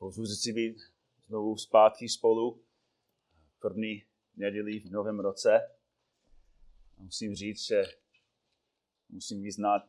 Povzbudit 0.00 0.36
si 0.36 0.52
být 0.52 0.76
znovu 1.26 1.56
zpátky 1.56 2.08
spolu 2.08 2.64
první 3.58 4.04
neděli 4.36 4.80
v 4.80 4.90
novém 4.90 5.20
roce. 5.20 5.76
A 6.98 7.02
musím 7.02 7.34
říct, 7.34 7.66
že 7.66 7.82
musím 9.08 9.42
vyznat 9.42 9.82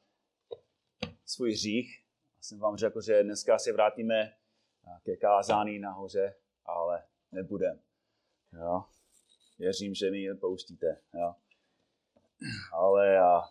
svůj 1.25 1.51
hřích. 1.51 2.05
Já 2.37 2.43
jsem 2.43 2.59
vám 2.59 2.77
řekl, 2.77 3.01
že 3.01 3.23
dneska 3.23 3.59
se 3.59 3.73
vrátíme 3.73 4.37
ke 5.03 5.17
kázání 5.17 5.79
nahoře, 5.79 6.35
ale 6.65 7.07
nebudem. 7.31 7.79
Jo? 8.53 8.83
Věřím, 9.59 9.95
že 9.95 10.11
mi 10.11 10.21
je 10.21 10.35
pouštíte. 10.35 11.01
Jo? 11.13 11.35
Ale 12.73 13.19
a, 13.19 13.41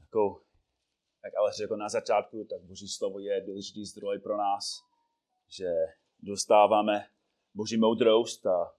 jako, 0.00 0.42
jak 1.24 1.34
ale 1.34 1.52
řekl 1.52 1.76
na 1.76 1.88
začátku, 1.88 2.44
tak 2.44 2.62
Boží 2.62 2.88
slovo 2.88 3.18
je 3.18 3.40
důležitý 3.40 3.84
zdroj 3.84 4.18
pro 4.18 4.36
nás, 4.36 4.89
že 5.50 5.66
dostáváme 6.18 7.06
Boží 7.54 7.76
moudrost 7.76 8.46
a 8.46 8.74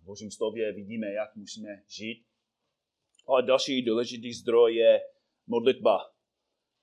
v 0.00 0.02
Božím 0.02 0.30
slově 0.30 0.72
vidíme, 0.72 1.12
jak 1.12 1.36
musíme 1.36 1.82
žít. 1.86 2.26
Ale 3.26 3.42
další 3.42 3.82
důležitý 3.82 4.32
zdroj 4.32 4.76
je 4.76 5.00
modlitba. 5.46 6.12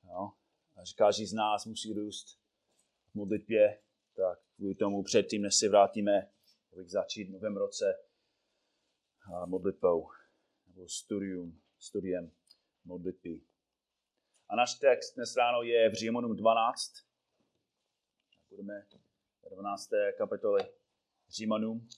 Jo? 0.04 0.32
A 0.76 0.86
že 0.86 0.94
každý 0.98 1.26
z 1.26 1.34
nás 1.34 1.66
musí 1.66 1.94
růst 1.94 2.40
v 3.12 3.16
modlitbě, 3.16 3.82
tak 4.16 4.40
kvůli 4.56 4.76
tomu 4.76 5.04
předtím, 5.04 5.42
než 5.42 5.56
se 5.56 5.70
vrátíme, 5.70 6.32
abych 6.74 6.90
začít 6.90 7.24
v 7.24 7.32
novém 7.32 7.58
roce 7.58 7.86
modlitbou 9.46 10.10
nebo 10.68 10.88
studium, 10.90 11.62
studiem 11.80 12.32
modlitby. 12.86 13.42
A 14.50 14.56
náš 14.56 14.74
text 14.74 15.16
dnes 15.16 15.36
ráno 15.36 15.64
je 15.64 15.90
v 15.90 15.94
Římanům 15.94 16.36
12. 16.36 16.94
Budeme 18.50 18.86
12. 19.50 19.90
kapitole 20.18 20.70
Římanům. 21.30 21.90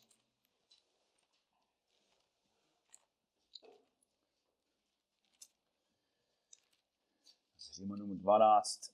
Římanům 7.74 8.18
12. 8.18 8.94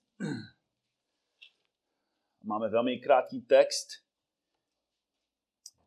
Máme 2.44 2.70
velmi 2.70 3.00
krátký 3.00 3.42
text. 3.42 3.88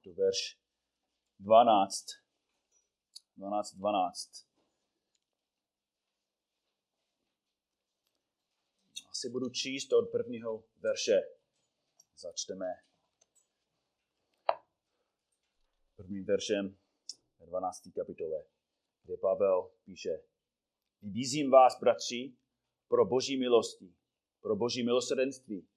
To 0.05 0.12
verš 0.12 0.59
12. 1.39 2.06
12, 3.37 3.75
12. 3.75 4.48
Asi 9.11 9.31
budu 9.31 9.50
číst 9.50 9.93
od 9.93 10.11
prvního 10.12 10.65
verše. 10.81 11.38
Začteme 12.21 12.67
prvním 15.97 16.25
veršem 16.25 16.77
ve 17.39 17.47
12. 17.47 17.83
kapitole, 17.95 18.45
kde 19.03 19.17
Pavel 19.17 19.71
píše 19.85 20.23
Vybízím 21.03 21.51
vás, 21.51 21.81
bratři, 21.81 22.37
pro 22.89 23.05
boží 23.05 23.37
milosti, 23.37 23.95
pro 24.41 24.57
boží 24.57 24.83
milosrdenství, 24.83 25.69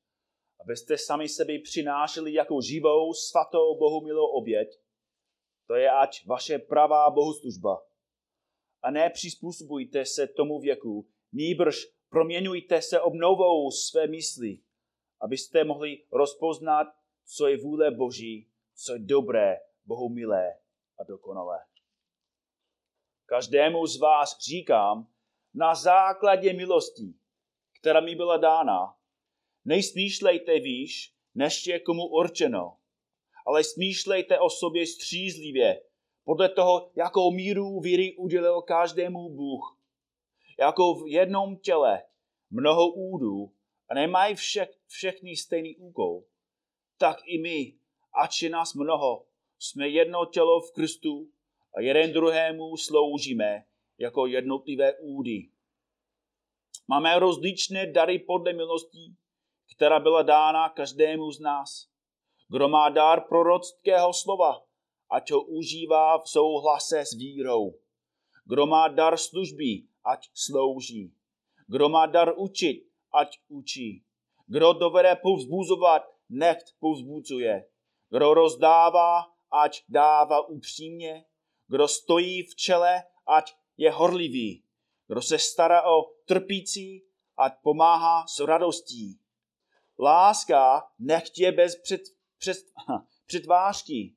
abyste 0.61 0.97
sami 0.97 1.29
sebe 1.29 1.59
přinášeli 1.63 2.33
jako 2.33 2.61
živou, 2.61 3.13
svatou, 3.13 3.77
Bohu 3.77 4.05
milou 4.05 4.27
oběť, 4.27 4.79
to 5.67 5.75
je 5.75 5.91
ať 5.91 6.25
vaše 6.25 6.59
pravá 6.59 7.09
bohoslužba. 7.09 7.87
A 8.81 8.91
ne 8.91 9.09
přizpůsobujte 9.09 10.05
se 10.05 10.27
tomu 10.27 10.59
věku, 10.59 11.09
nýbrž 11.31 11.75
proměňujte 12.09 12.81
se 12.81 13.01
obnovou 13.01 13.71
své 13.71 14.07
mysli, 14.07 14.59
abyste 15.21 15.63
mohli 15.63 16.03
rozpoznat, 16.11 16.87
co 17.25 17.47
je 17.47 17.57
vůle 17.57 17.91
Boží, 17.91 18.47
co 18.75 18.93
je 18.93 18.99
dobré, 18.99 19.59
Bohu 19.85 20.09
milé 20.09 20.57
a 20.99 21.03
dokonalé. 21.03 21.59
Každému 23.25 23.87
z 23.87 23.99
vás 23.99 24.37
říkám, 24.39 25.07
na 25.53 25.75
základě 25.75 26.53
milosti, 26.53 27.13
která 27.79 27.99
mi 27.99 28.15
byla 28.15 28.37
dána, 28.37 28.97
nejsmýšlejte 29.65 30.59
výš, 30.59 31.15
než 31.35 31.67
je 31.67 31.79
komu 31.79 32.07
určeno, 32.07 32.77
ale 33.45 33.63
smýšlejte 33.63 34.39
o 34.39 34.49
sobě 34.49 34.87
střízlivě, 34.87 35.81
podle 36.23 36.49
toho, 36.49 36.91
jakou 36.95 37.31
míru 37.31 37.79
víry 37.79 38.15
udělil 38.17 38.61
každému 38.61 39.29
Bůh. 39.29 39.77
Jako 40.59 40.93
v 40.93 41.07
jednom 41.07 41.57
těle 41.57 42.03
mnoho 42.49 42.91
údů 42.91 43.51
a 43.91 43.93
nemají 43.93 44.35
vše, 44.35 44.67
všechny 44.87 45.35
stejný 45.35 45.75
úkol, 45.75 46.23
tak 46.97 47.17
i 47.25 47.37
my, 47.37 47.75
ač 48.23 48.41
je 48.41 48.49
nás 48.49 48.73
mnoho, 48.73 49.25
jsme 49.59 49.89
jedno 49.89 50.25
tělo 50.25 50.61
v 50.61 50.71
Kristu 50.71 51.31
a 51.75 51.81
jeden 51.81 52.13
druhému 52.13 52.77
sloužíme 52.77 53.63
jako 53.97 54.25
jednotlivé 54.25 54.93
údy. 54.99 55.49
Máme 56.87 57.19
rozličné 57.19 57.91
dary 57.91 58.19
podle 58.19 58.53
milostí, 58.53 59.15
která 59.75 59.99
byla 59.99 60.21
dána 60.21 60.69
každému 60.69 61.31
z 61.31 61.39
nás. 61.39 61.87
Kdo 62.49 62.67
má 62.67 62.89
dar 62.89 63.21
prorockého 63.21 64.13
slova, 64.13 64.63
ať 65.09 65.31
ho 65.31 65.43
užívá 65.43 66.17
v 66.17 66.29
souhlase 66.29 66.99
s 67.05 67.13
vírou. 67.13 67.79
Kdo 68.45 68.65
má 68.65 68.87
dar 68.87 69.17
služby, 69.17 69.83
ať 70.03 70.29
slouží. 70.33 71.13
Kdo 71.67 71.89
má 71.89 72.05
dar 72.05 72.33
učit, 72.37 72.90
ať 73.13 73.39
učí. 73.47 74.03
Kdo 74.47 74.73
dovede 74.73 75.15
povzbuzovat, 75.15 76.03
nechť 76.29 76.75
povzbuzuje. 76.79 77.65
Kdo 78.09 78.33
rozdává, 78.33 79.25
ať 79.51 79.83
dává 79.89 80.47
upřímně. 80.47 81.25
Kdo 81.67 81.87
stojí 81.87 82.43
v 82.43 82.55
čele, 82.55 83.03
ať 83.27 83.55
je 83.77 83.91
horlivý. 83.91 84.63
Kdo 85.07 85.21
se 85.21 85.39
stará 85.39 85.83
o 85.83 86.03
trpící, 86.25 87.03
ať 87.37 87.53
pomáhá 87.63 88.27
s 88.27 88.39
radostí. 88.39 89.19
Láska 89.99 90.83
nechť 90.99 91.39
je 91.39 91.51
bez 91.51 91.81
před, 91.81 92.01
před, 92.37 92.57
předvážky. 93.25 94.15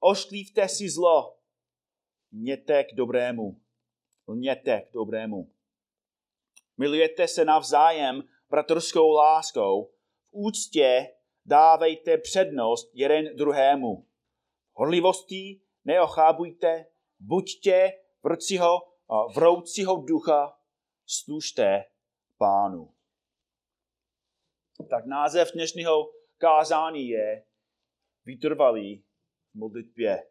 Ošklívte 0.00 0.68
si 0.68 0.90
zlo. 0.90 1.38
Měte 2.30 2.84
k 2.84 2.94
dobrému. 2.94 3.60
Lněte 4.28 4.80
k 4.80 4.92
dobrému. 4.92 5.51
Milujete 6.76 7.28
se 7.28 7.44
navzájem 7.44 8.22
bratrskou 8.50 9.10
láskou. 9.10 9.84
V 9.84 10.28
úctě 10.30 11.14
dávejte 11.44 12.18
přednost 12.18 12.90
jeden 12.94 13.36
druhému. 13.36 14.08
Horlivosti 14.72 15.60
neochábujte, 15.84 16.86
buďte 17.18 17.92
vrcího, 18.22 18.78
vroucího 19.34 19.96
ducha, 19.96 20.58
služte 21.06 21.84
pánu. 22.38 22.94
Tak 24.90 25.06
název 25.06 25.52
dnešního 25.52 26.12
kázání 26.38 27.08
je 27.08 27.46
vytrvalý 28.24 29.04
v 29.52 29.54
modlitbě. 29.54 30.22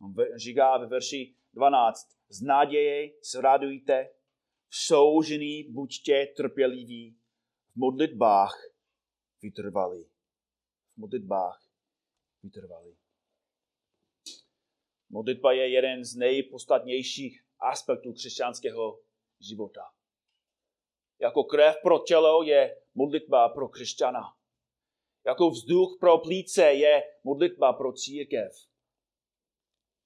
On 0.00 0.14
říká 0.36 0.78
ve 0.78 0.86
verši 0.86 1.34
12, 1.52 2.08
z 2.28 2.42
naděje 2.42 3.10
se 3.22 3.40
radujte, 3.40 4.08
v 4.68 4.76
soužení 4.76 5.64
buďte 5.72 6.26
trpěliví, 6.26 7.18
v 7.72 7.76
modlitbách 7.76 8.54
vytrvalí. 9.42 10.04
V 10.94 10.96
modlitbách 10.96 11.68
vytrvalí. 12.42 12.96
Modlitba 15.10 15.52
je 15.52 15.68
jeden 15.68 16.04
z 16.04 16.16
nejpodstatnějších 16.16 17.44
aspektů 17.58 18.12
křesťanského 18.12 19.00
života. 19.40 19.82
Jako 21.20 21.44
krev 21.44 21.76
pro 21.82 21.98
tělo 21.98 22.42
je 22.42 22.82
modlitba 22.94 23.48
pro 23.48 23.68
křesťana. 23.68 24.22
Jako 25.26 25.50
vzduch 25.50 25.96
pro 26.00 26.18
plíce 26.18 26.62
je 26.62 27.02
modlitba 27.24 27.72
pro 27.72 27.92
církev. 27.92 28.52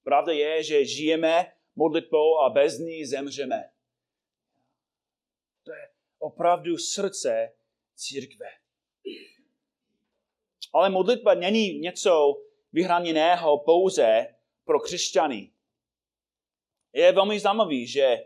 Pravda 0.06 0.32
je, 0.32 0.62
že 0.62 0.85
žijeme 0.85 1.53
modlitbou 1.76 2.38
a 2.38 2.50
bez 2.50 2.79
ní 2.79 3.06
zemřeme. 3.06 3.70
To 5.62 5.73
je 5.73 5.88
opravdu 6.19 6.79
srdce 6.79 7.53
církve. 7.94 8.47
Ale 10.73 10.91
modlitba 10.91 11.35
není 11.35 11.79
něco 11.79 12.43
vyhraněného 12.73 13.58
pouze 13.58 14.35
pro 14.64 14.81
křesťany. 14.81 15.53
Je 16.93 17.12
velmi 17.12 17.41
zajímavý, 17.41 17.87
že 17.87 18.17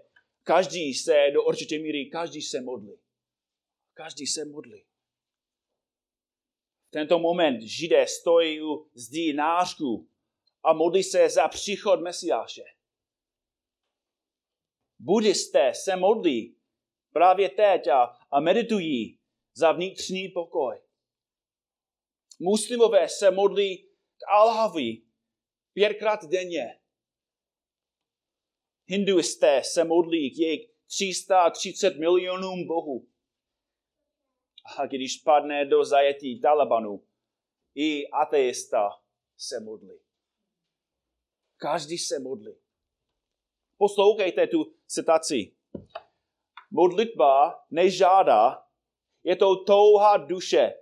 každý 0.43 0.95
se 0.95 1.31
do 1.33 1.45
určité 1.45 1.79
míry, 1.79 2.07
každý 2.07 2.43
se 2.43 2.61
modlí. 2.61 2.99
Každý 3.95 4.27
se 4.27 4.45
modlí. 4.45 4.85
V 6.89 6.91
tento 6.91 7.19
moment 7.19 7.63
židé 7.63 8.07
stojí 8.07 8.63
u 8.63 8.91
zdí 8.95 9.33
nářku 9.33 10.10
a 10.63 10.73
modlí 10.73 11.03
se 11.03 11.31
za 11.31 11.49
příchod 11.49 12.01
Mesiáše. 12.01 12.65
Buddhisté 14.99 15.75
se 15.75 15.97
modlí 15.97 16.57
právě 17.13 17.49
teď 17.49 17.89
a, 17.89 18.03
a 18.31 18.41
meditují 18.41 19.21
za 19.55 19.73
vnitřní 19.73 20.29
pokoj. 20.29 20.81
Muslimové 22.39 23.09
se 23.09 23.31
modlí 23.31 23.77
k 24.17 24.29
Alhavi 24.29 25.03
pětkrát 25.73 26.25
denně. 26.25 26.81
Hinduisté 28.87 29.63
se 29.65 29.85
modlí 29.85 30.31
k 30.31 30.39
jejich 30.39 30.71
330 30.87 31.97
milionům 31.99 32.67
bohů. 32.67 33.09
A 34.79 34.87
když 34.87 35.17
padne 35.17 35.65
do 35.65 35.85
zajetí 35.85 36.41
Talibanu, 36.41 37.07
i 37.75 38.09
ateista 38.09 38.89
se 39.37 39.61
modlí. 39.61 40.10
Každý 41.61 41.99
se 41.99 42.19
modlí. 42.19 42.55
Poslouchejte 43.77 44.47
tu 44.47 44.75
citaci. 44.87 45.57
Modlitba 46.71 47.65
nežádá, 47.71 48.67
je 49.25 49.37
to 49.37 49.65
touha 49.65 50.17
duše. 50.17 50.75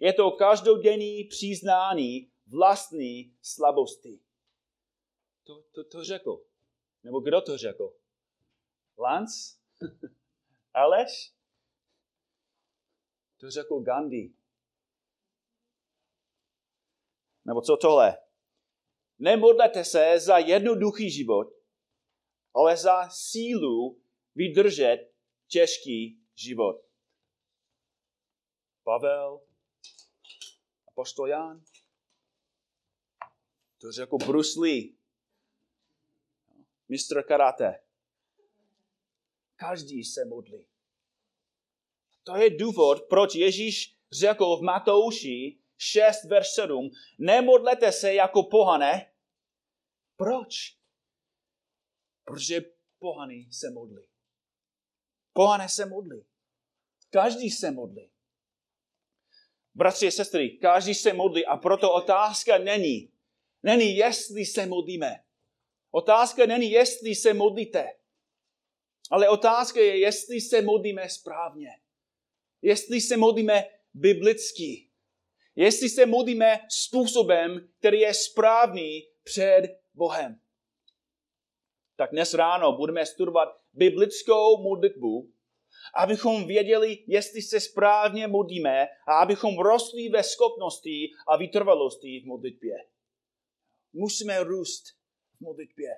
Je 0.00 0.12
to 0.12 0.30
každodenní 0.30 1.24
přiznání 1.24 2.32
vlastní 2.46 3.36
slabosti. 3.42 4.20
To, 5.44 5.62
to, 5.62 5.84
to 5.84 6.04
řekl. 6.04 6.44
Nebo 7.02 7.20
kdo 7.20 7.40
to 7.40 7.58
řekl? 7.58 7.96
Lance? 8.98 9.58
Aleš? 10.74 11.32
To 13.40 13.50
řekl 13.50 13.80
Gandhi. 13.80 14.32
Nebo 17.44 17.60
co 17.60 17.76
tohle? 17.76 18.18
Nemodlete 19.22 19.84
se 19.84 20.20
za 20.20 20.38
jednoduchý 20.38 21.10
život, 21.10 21.46
ale 22.54 22.76
za 22.76 23.08
sílu 23.10 24.02
vydržet 24.34 25.12
těžký 25.46 26.20
život. 26.34 26.76
Pavel, 28.84 29.40
apostol 30.88 31.28
Jan, 31.28 31.64
to 33.80 33.92
řekl 33.92 34.16
Bruce 34.18 34.60
Lee, 34.60 34.94
mistr 36.88 37.22
karate. 37.22 37.82
Každý 39.56 40.04
se 40.04 40.24
modlí. 40.24 40.66
To 42.22 42.36
je 42.36 42.50
důvod, 42.50 43.02
proč 43.08 43.34
Ježíš 43.34 43.96
řekl 44.12 44.56
v 44.56 44.62
Matouši 44.62 45.58
6, 45.76 46.24
verš 46.24 46.48
7, 46.54 46.90
nemodlete 47.18 47.92
se 47.92 48.14
jako 48.14 48.42
pohane. 48.42 49.11
Proč? 50.16 50.78
Protože 52.24 52.60
pohany 52.98 53.48
se 53.50 53.70
modlí. 53.70 54.02
Pohane 55.32 55.68
se 55.68 55.86
modlí. 55.86 56.24
Každý 57.10 57.50
se 57.50 57.70
modlí. 57.70 58.10
Bratři 59.74 60.06
a 60.06 60.10
sestry, 60.10 60.50
každý 60.50 60.94
se 60.94 61.12
modlí 61.12 61.46
a 61.46 61.56
proto 61.56 61.92
otázka 61.92 62.58
není, 62.58 63.12
není 63.62 63.96
jestli 63.96 64.46
se 64.46 64.66
modlíme. 64.66 65.24
Otázka 65.90 66.46
není, 66.46 66.70
jestli 66.70 67.14
se 67.14 67.34
modlíte. 67.34 67.92
Ale 69.10 69.28
otázka 69.28 69.80
je, 69.80 69.98
jestli 69.98 70.40
se 70.40 70.62
modlíme 70.62 71.08
správně. 71.08 71.68
Jestli 72.62 73.00
se 73.00 73.16
modlíme 73.16 73.64
biblicky. 73.94 74.90
Jestli 75.56 75.88
se 75.88 76.06
modlíme 76.06 76.60
způsobem, 76.68 77.72
který 77.78 78.00
je 78.00 78.14
správný 78.14 79.08
před 79.22 79.81
Bohem. 79.94 80.40
Tak 81.96 82.10
dnes 82.10 82.34
ráno 82.34 82.76
budeme 82.76 83.06
studovat 83.06 83.48
biblickou 83.72 84.62
modlitbu, 84.62 85.32
abychom 85.94 86.46
věděli, 86.46 87.04
jestli 87.06 87.42
se 87.42 87.60
správně 87.60 88.26
modlíme 88.26 88.88
a 89.06 89.18
abychom 89.18 89.58
rostli 89.58 90.08
ve 90.08 90.22
schopnosti 90.22 91.10
a 91.28 91.36
vytrvalosti 91.36 92.20
v 92.20 92.26
modlitbě. 92.26 92.76
Musíme 93.92 94.44
růst 94.44 94.84
v 95.36 95.40
modlitbě. 95.40 95.90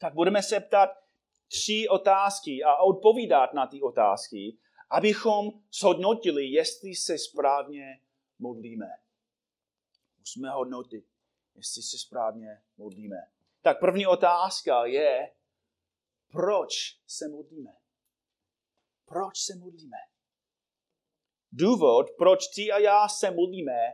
Tak 0.00 0.14
budeme 0.14 0.42
se 0.42 0.60
ptat 0.60 0.90
tři 1.48 1.86
otázky 1.90 2.62
a 2.64 2.76
odpovídat 2.76 3.54
na 3.54 3.66
ty 3.66 3.82
otázky, 3.82 4.58
abychom 4.90 5.50
shodnotili, 5.72 6.46
jestli 6.46 6.94
se 6.94 7.18
správně 7.18 8.00
modlíme. 8.38 8.86
Musíme 10.18 10.50
hodnotit, 10.50 11.04
jestli 11.56 11.82
se 11.82 11.98
správně 11.98 12.62
modlíme. 12.76 13.16
Tak 13.62 13.80
první 13.80 14.06
otázka 14.06 14.86
je, 14.86 15.30
proč 16.32 16.74
se 17.06 17.28
modlíme? 17.28 17.70
Proč 19.06 19.38
se 19.38 19.54
modlíme? 19.54 19.96
Důvod, 21.52 22.06
proč 22.18 22.48
ty 22.54 22.72
a 22.72 22.78
já 22.78 23.08
se 23.08 23.30
modlíme, 23.30 23.92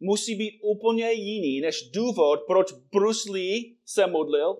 musí 0.00 0.34
být 0.34 0.60
úplně 0.62 1.12
jiný 1.12 1.60
než 1.60 1.90
důvod, 1.90 2.40
proč 2.46 2.72
Bruce 2.72 3.30
Lee 3.32 3.76
se 3.84 4.06
modlil. 4.06 4.56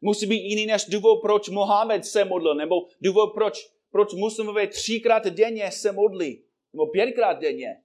Musí 0.00 0.26
být 0.26 0.42
jiný 0.42 0.66
než 0.66 0.84
důvod, 0.84 1.20
proč 1.20 1.48
Mohamed 1.48 2.04
se 2.04 2.24
modlil, 2.24 2.54
nebo 2.54 2.74
důvod, 3.00 3.34
proč, 3.34 3.74
proč 3.90 4.14
muslimové 4.14 4.66
třikrát 4.66 5.26
denně 5.26 5.72
se 5.72 5.92
modlí, 5.92 6.44
nebo 6.72 6.86
pětkrát 6.86 7.38
denně. 7.38 7.82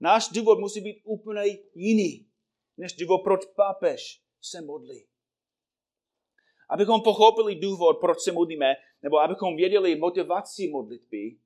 Náš 0.00 0.28
důvod 0.28 0.58
musí 0.58 0.80
být 0.80 1.00
úplně 1.04 1.42
jiný, 1.74 2.26
než 2.76 2.92
důvod, 2.92 3.22
proč 3.24 3.46
papež 3.46 4.22
se 4.40 4.60
modlí. 4.60 5.06
Abychom 6.70 7.02
pochopili 7.02 7.54
důvod, 7.54 8.00
proč 8.00 8.20
se 8.20 8.32
modlíme, 8.32 8.74
nebo 9.02 9.18
abychom 9.18 9.56
věděli 9.56 9.96
motivaci 9.96 10.68
modlitby, 10.68 11.38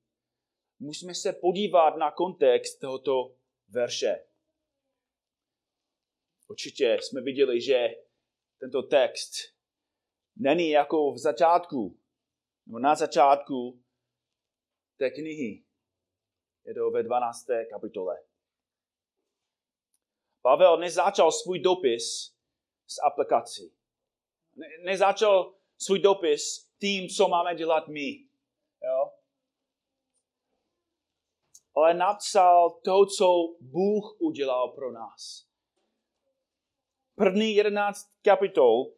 musíme 0.79 1.15
se 1.15 1.33
podívat 1.33 1.97
na 1.97 2.11
kontext 2.11 2.79
tohoto 2.79 3.35
verše. 3.69 4.25
Určitě 6.47 6.97
jsme 7.01 7.21
viděli, 7.21 7.61
že 7.61 7.87
tento 8.59 8.81
text 8.81 9.31
není 10.35 10.69
jako 10.69 11.11
v 11.11 11.17
začátku, 11.17 11.99
nebo 12.65 12.79
na 12.79 12.95
začátku 12.95 13.83
té 14.97 15.09
knihy. 15.09 15.63
Je 16.65 16.73
to 16.73 16.91
ve 16.91 17.03
12. 17.03 17.45
kapitole. 17.69 18.28
Pavel 20.41 20.77
nezačal 20.77 21.31
svůj 21.31 21.59
dopis 21.59 22.35
s 22.87 23.01
aplikací. 23.03 23.73
Ne, 24.55 24.67
nezačal 24.83 25.53
svůj 25.77 25.99
dopis 25.99 26.69
tím, 26.79 27.09
co 27.09 27.27
máme 27.27 27.55
dělat 27.55 27.87
my. 27.87 28.09
Jo? 28.83 29.11
Ale 31.75 31.93
napsal 31.93 32.69
to, 32.69 33.05
co 33.05 33.55
Bůh 33.59 34.21
udělal 34.21 34.67
pro 34.71 34.91
nás. 34.91 35.49
První 37.15 37.55
jedenáct 37.55 38.11
kapitol, 38.21 38.93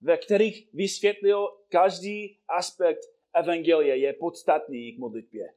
ve 0.00 0.18
kterých 0.18 0.74
vysvětlil 0.74 1.48
každý 1.68 2.40
aspekt 2.48 3.00
evangelie, 3.34 3.96
je 3.96 4.12
podstatný 4.12 4.92
k 4.92 4.98
modlitbě. 4.98 5.54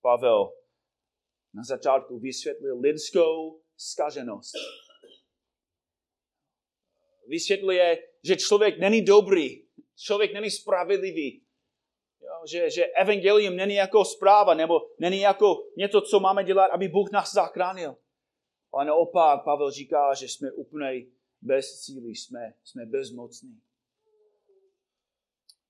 Pavel 0.00 0.57
na 1.58 1.64
začátku 1.64 2.18
vysvětlil 2.18 2.80
lidskou 2.80 3.60
skaženost. 3.76 4.54
Vysvětluje, 7.26 7.98
že 8.24 8.36
člověk 8.36 8.78
není 8.78 9.02
dobrý, 9.02 9.66
člověk 9.96 10.32
není 10.32 10.50
spravedlivý, 10.50 11.44
že, 12.50 12.70
že 12.70 12.86
evangelium 12.86 13.56
není 13.56 13.74
jako 13.74 14.04
zpráva, 14.04 14.54
nebo 14.54 14.74
není 15.00 15.20
jako 15.20 15.68
něco, 15.76 16.00
co 16.00 16.20
máme 16.20 16.44
dělat, 16.44 16.66
aby 16.66 16.88
Bůh 16.88 17.10
nás 17.10 17.32
zachránil. 17.32 17.96
Ale 18.72 18.84
naopak 18.84 19.44
Pavel 19.44 19.70
říká, 19.70 20.14
že 20.14 20.28
jsme 20.28 20.52
úplně 20.52 21.06
bez 21.42 21.80
síly, 21.80 22.10
jsme, 22.10 22.54
jsme 22.64 22.86
bezmocní. 22.86 23.60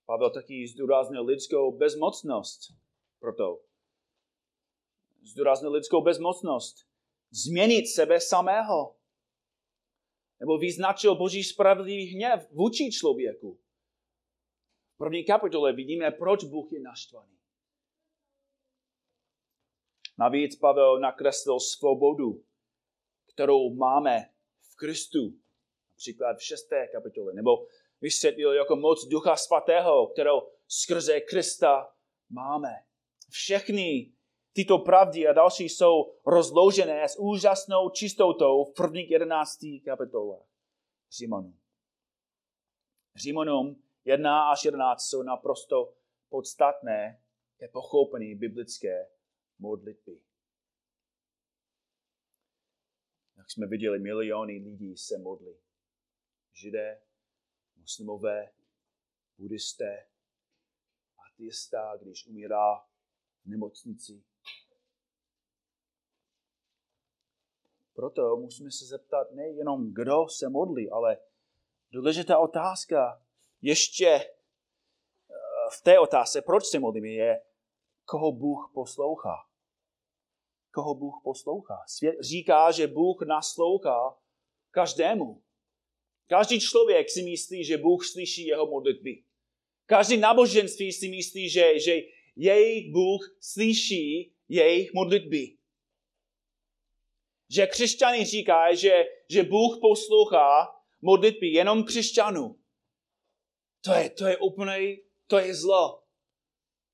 Pavel 0.06 0.30
taky 0.30 0.68
zdůraznil 0.68 1.24
lidskou 1.24 1.78
bezmocnost 1.78 2.60
proto 3.20 3.67
zdůraznil 5.28 5.72
lidskou 5.72 6.02
bezmocnost, 6.02 6.88
změnit 7.30 7.86
sebe 7.86 8.20
samého. 8.20 8.96
Nebo 10.40 10.58
vyznačil 10.58 11.14
Boží 11.14 11.44
spravedlivý 11.44 12.06
hněv 12.06 12.50
vůči 12.50 12.90
člověku. 12.92 13.60
V 14.94 14.98
první 14.98 15.24
kapitole 15.24 15.72
vidíme, 15.72 16.10
proč 16.10 16.44
Bůh 16.44 16.72
je 16.72 16.80
naštvaný. 16.80 17.38
Navíc 20.18 20.56
Pavel 20.56 21.00
nakreslil 21.00 21.60
svobodu, 21.60 22.44
kterou 23.32 23.74
máme 23.74 24.30
v 24.60 24.76
Kristu. 24.76 25.34
Například 25.90 26.36
v 26.36 26.42
šesté 26.42 26.88
kapitole. 26.92 27.32
Nebo 27.34 27.66
vysvětlil 28.00 28.52
jako 28.52 28.76
moc 28.76 29.06
Ducha 29.06 29.36
Svatého, 29.36 30.06
kterou 30.06 30.40
skrze 30.68 31.20
Krista 31.20 31.94
máme. 32.30 32.74
Všechny 33.30 34.12
Tyto 34.58 34.78
pravdy 34.78 35.28
a 35.28 35.32
další 35.32 35.64
jsou 35.64 36.14
rozložené 36.26 37.08
s 37.08 37.18
úžasnou 37.18 37.90
čistotou 37.90 38.64
v 38.64 38.74
prvních 38.74 39.10
11 39.10 39.58
kapitolách 39.84 40.46
Římanům. 41.10 41.60
Římanům 43.16 43.82
1 44.04 44.50
až 44.50 44.64
11 44.64 45.02
jsou 45.02 45.22
naprosto 45.22 45.94
podstatné 46.28 47.22
je 47.60 47.68
pochopení 47.68 48.34
biblické 48.34 49.10
modlitby. 49.58 50.20
Jak 53.36 53.50
jsme 53.50 53.66
viděli, 53.66 53.98
miliony 53.98 54.52
lidí 54.52 54.96
se 54.96 55.18
modlí. 55.18 55.54
Židé, 56.52 57.02
muslimové, 57.76 58.52
buddhisté, 59.38 60.08
ateista, 61.26 61.96
když 61.96 62.26
umírá 62.26 62.78
v 63.44 63.46
nemocnici. 63.46 64.24
Proto 67.98 68.36
musíme 68.36 68.70
se 68.70 68.84
zeptat 68.84 69.30
nejenom, 69.32 69.94
kdo 69.94 70.28
se 70.28 70.48
modlí, 70.48 70.90
ale 70.90 71.18
důležitá 71.92 72.38
otázka 72.38 73.22
ještě 73.62 74.06
eh, 74.06 74.24
v 75.78 75.82
té 75.82 75.98
otázce, 75.98 76.42
proč 76.42 76.66
se 76.66 76.78
modlíme, 76.78 77.08
je, 77.08 77.42
koho 78.04 78.32
Bůh 78.32 78.70
poslouchá. 78.74 79.34
Koho 80.70 80.94
Bůh 80.94 81.14
poslouchá. 81.24 81.78
Svět 81.86 82.16
říká, 82.20 82.70
že 82.70 82.86
Bůh 82.86 83.22
naslouchá 83.26 84.18
každému. 84.70 85.42
Každý 86.26 86.60
člověk 86.60 87.10
si 87.10 87.22
myslí, 87.22 87.64
že 87.64 87.78
Bůh 87.78 88.06
slyší 88.06 88.46
jeho 88.46 88.66
modlitby. 88.66 89.24
Každý 89.86 90.16
náboženství 90.16 90.92
si 90.92 91.08
myslí, 91.08 91.48
že, 91.50 91.78
že 91.78 91.92
jejich 92.36 92.92
Bůh 92.92 93.36
slyší 93.40 94.32
jejich 94.48 94.94
modlitby. 94.94 95.57
Že 97.50 97.66
křesťané 97.66 98.24
říkají, 98.24 98.76
že, 98.76 99.04
že 99.30 99.42
Bůh 99.42 99.78
poslouchá 99.80 100.68
modlitby 101.02 101.46
jenom 101.46 101.84
křesťanů. 101.84 102.58
To 103.80 103.92
je, 103.92 104.10
to 104.10 104.26
je 104.26 104.36
úplně, 104.36 104.96
to 105.26 105.38
je 105.38 105.54
zlo. 105.54 106.04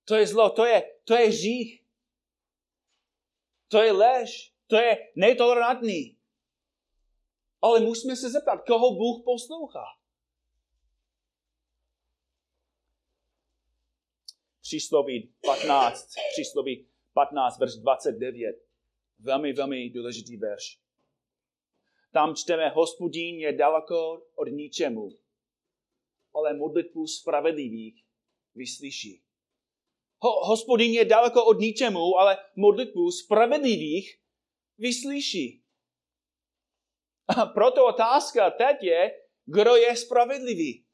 To 0.05 0.15
je 0.15 0.27
zlo, 0.27 0.51
to 0.51 0.65
je, 0.65 0.95
to 1.05 1.15
je 1.15 1.27
hřích. 1.27 1.85
To 3.69 3.83
je 3.83 3.93
lež, 3.93 4.55
to 4.67 4.77
je 4.77 5.13
netolerantní. 5.17 6.19
Ale 7.63 7.81
musíme 7.81 8.17
se 8.17 8.31
zeptat, 8.31 8.57
koho 8.67 8.95
Bůh 8.95 9.25
poslouchá. 9.25 9.85
Přísloví 14.61 15.35
15, 15.47 16.09
přísloví 16.33 16.89
15, 17.13 17.59
verš 17.59 17.73
29. 17.75 18.64
Velmi, 19.25 19.53
velmi 19.53 19.91
důležitý 19.91 20.37
verš. 20.37 20.81
Tam 22.13 22.35
čteme, 22.35 22.69
hospodín 22.69 23.41
je 23.41 23.53
daleko 23.53 24.27
od 24.35 24.45
ničemu, 24.45 25.09
ale 26.35 26.55
modlitbu 26.55 27.07
spravedlivých 27.07 28.05
vyslyší. 28.55 29.23
Ho, 30.19 30.31
hospodín 30.47 30.93
je 30.93 31.05
daleko 31.05 31.45
od 31.45 31.59
ničemu, 31.59 32.19
ale 32.19 32.37
modlitbu 32.57 33.11
spravedlivých 33.11 34.21
vyslyší. 34.79 35.65
A 37.39 37.47
proto 37.47 37.87
otázka 37.87 38.51
teď 38.51 38.77
je, 38.83 39.11
kdo 39.45 39.77
je 39.77 39.97
spravedlivý. 39.97 40.87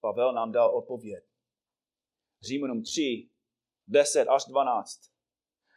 Pavel 0.00 0.32
nám 0.32 0.52
dal 0.52 0.76
odpověď. 0.76 1.31
Římanům 2.42 2.82
3, 2.82 3.28
10 3.88 4.28
až 4.28 4.44
12. 4.44 5.00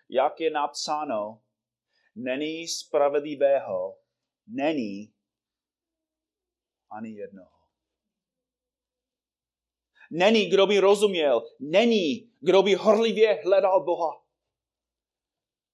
Jak 0.09 0.39
je 0.39 0.49
napsáno, 0.51 1.41
není 2.15 2.67
spravedlivého, 2.67 3.97
není 4.47 5.13
ani 6.89 7.09
jednoho. 7.09 7.51
Není, 10.11 10.49
kdo 10.49 10.67
by 10.67 10.79
rozuměl, 10.79 11.47
není, 11.59 12.31
kdo 12.39 12.63
by 12.63 12.73
horlivě 12.73 13.41
hledal 13.43 13.83
Boha. 13.83 14.25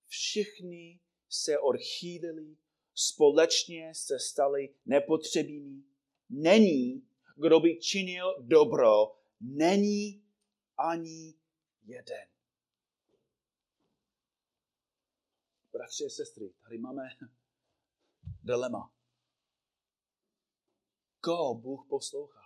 Všichni 0.07 0.99
se 1.29 1.59
odchýlili, 1.59 2.57
společně 2.93 3.91
se 3.95 4.19
stali 4.19 4.75
nepotřebnými. 4.85 5.83
Není, 6.29 7.07
kdo 7.35 7.59
by 7.59 7.79
činil 7.79 8.35
dobro, 8.41 9.15
není 9.41 10.20
ani 10.81 11.33
jeden. 11.83 12.29
Bratři 15.71 16.05
a 16.05 16.09
sestry, 16.09 16.53
tady 16.63 16.77
máme 16.77 17.03
dilema. 18.43 18.93
Koho 21.19 21.55
Bůh 21.55 21.85
poslouchá? 21.89 22.41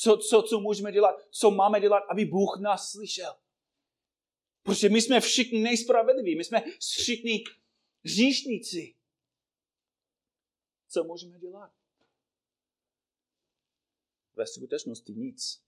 Co, 0.00 0.16
co, 0.16 0.42
co 0.42 0.60
můžeme 0.60 0.92
dělat? 0.92 1.14
Co 1.30 1.50
máme 1.50 1.80
dělat, 1.80 2.02
aby 2.10 2.24
Bůh 2.24 2.60
nás 2.60 2.90
slyšel? 2.90 3.36
Protože 4.62 4.88
my 4.88 5.02
jsme 5.02 5.20
všichni 5.20 5.60
nejspravedliví, 5.60 6.36
my 6.36 6.44
jsme 6.44 6.60
všichni 6.80 7.44
říšníci. 8.04 8.96
Co 10.88 11.04
můžeme 11.04 11.38
dělat? 11.38 11.72
Ve 14.34 14.46
skutečnosti 14.46 15.12
nic. 15.12 15.63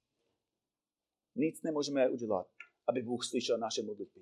Nic 1.37 1.63
nemůžeme 1.63 2.09
udělat, 2.09 2.47
aby 2.87 3.03
Bůh 3.03 3.25
slyšel 3.25 3.59
naše 3.59 3.83
modlitby. 3.83 4.21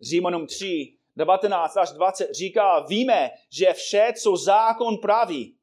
Římanům 0.00 0.46
3, 0.46 0.98
19 1.16 1.76
až 1.76 1.92
20 1.92 2.34
říká, 2.34 2.80
víme, 2.80 3.30
že 3.50 3.72
vše, 3.72 4.12
co 4.22 4.36
zákon 4.36 4.98
praví, 4.98 5.56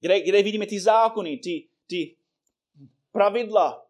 kde, 0.00 0.20
kde 0.20 0.42
vidíme 0.42 0.66
ty 0.66 0.80
zákony, 0.80 1.38
ty, 1.38 1.68
ty 1.86 2.16
pravidla. 3.12 3.86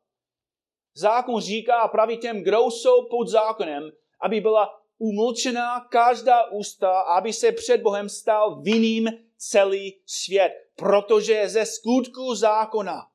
Zákon 0.94 1.40
říká 1.40 1.88
praví 1.88 2.18
těm, 2.18 2.42
kdo 2.42 2.58
jsou 2.70 3.08
pod 3.08 3.28
zákonem, 3.28 3.90
aby 4.20 4.40
byla 4.40 4.80
umlčená 4.98 5.80
každá 5.80 6.50
ústa, 6.50 7.00
aby 7.00 7.32
se 7.32 7.52
před 7.52 7.80
Bohem 7.80 8.08
stal 8.08 8.62
vinným 8.62 9.08
celý 9.36 10.00
svět. 10.06 10.52
Protože 10.76 11.48
ze 11.48 11.66
skutku 11.66 12.34
zákona 12.34 13.06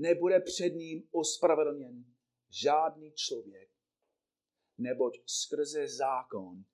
nebude 0.00 0.40
před 0.40 0.70
ním 0.70 1.08
ospravedlněn 1.10 2.04
žádný 2.50 3.12
člověk, 3.12 3.70
neboť 4.78 5.18
skrze 5.26 5.88
zákon 5.88 6.64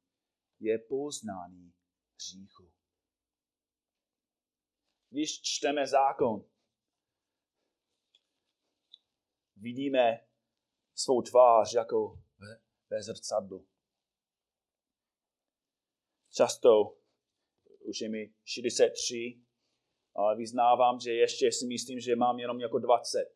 je 0.61 0.79
poznání 0.79 1.75
hříchu. 2.15 2.73
Když 5.11 5.41
čteme 5.43 5.87
zákon, 5.87 6.45
vidíme 9.57 10.29
svou 10.95 11.23
tvář 11.23 11.75
jako 11.75 12.23
ve, 12.91 13.03
zrcadlu. 13.03 13.69
Často, 16.31 16.99
už 17.81 18.01
je 18.01 18.09
mi 18.09 18.35
63, 18.45 19.15
ale 19.15 19.46
vyznávám, 20.37 21.01
že 21.01 21.13
ještě 21.13 21.53
si 21.53 21.67
myslím, 21.67 22.01
že 22.01 22.17
mám 22.17 22.39
jenom 22.39 22.61
jako 22.61 22.79
20. 22.79 23.35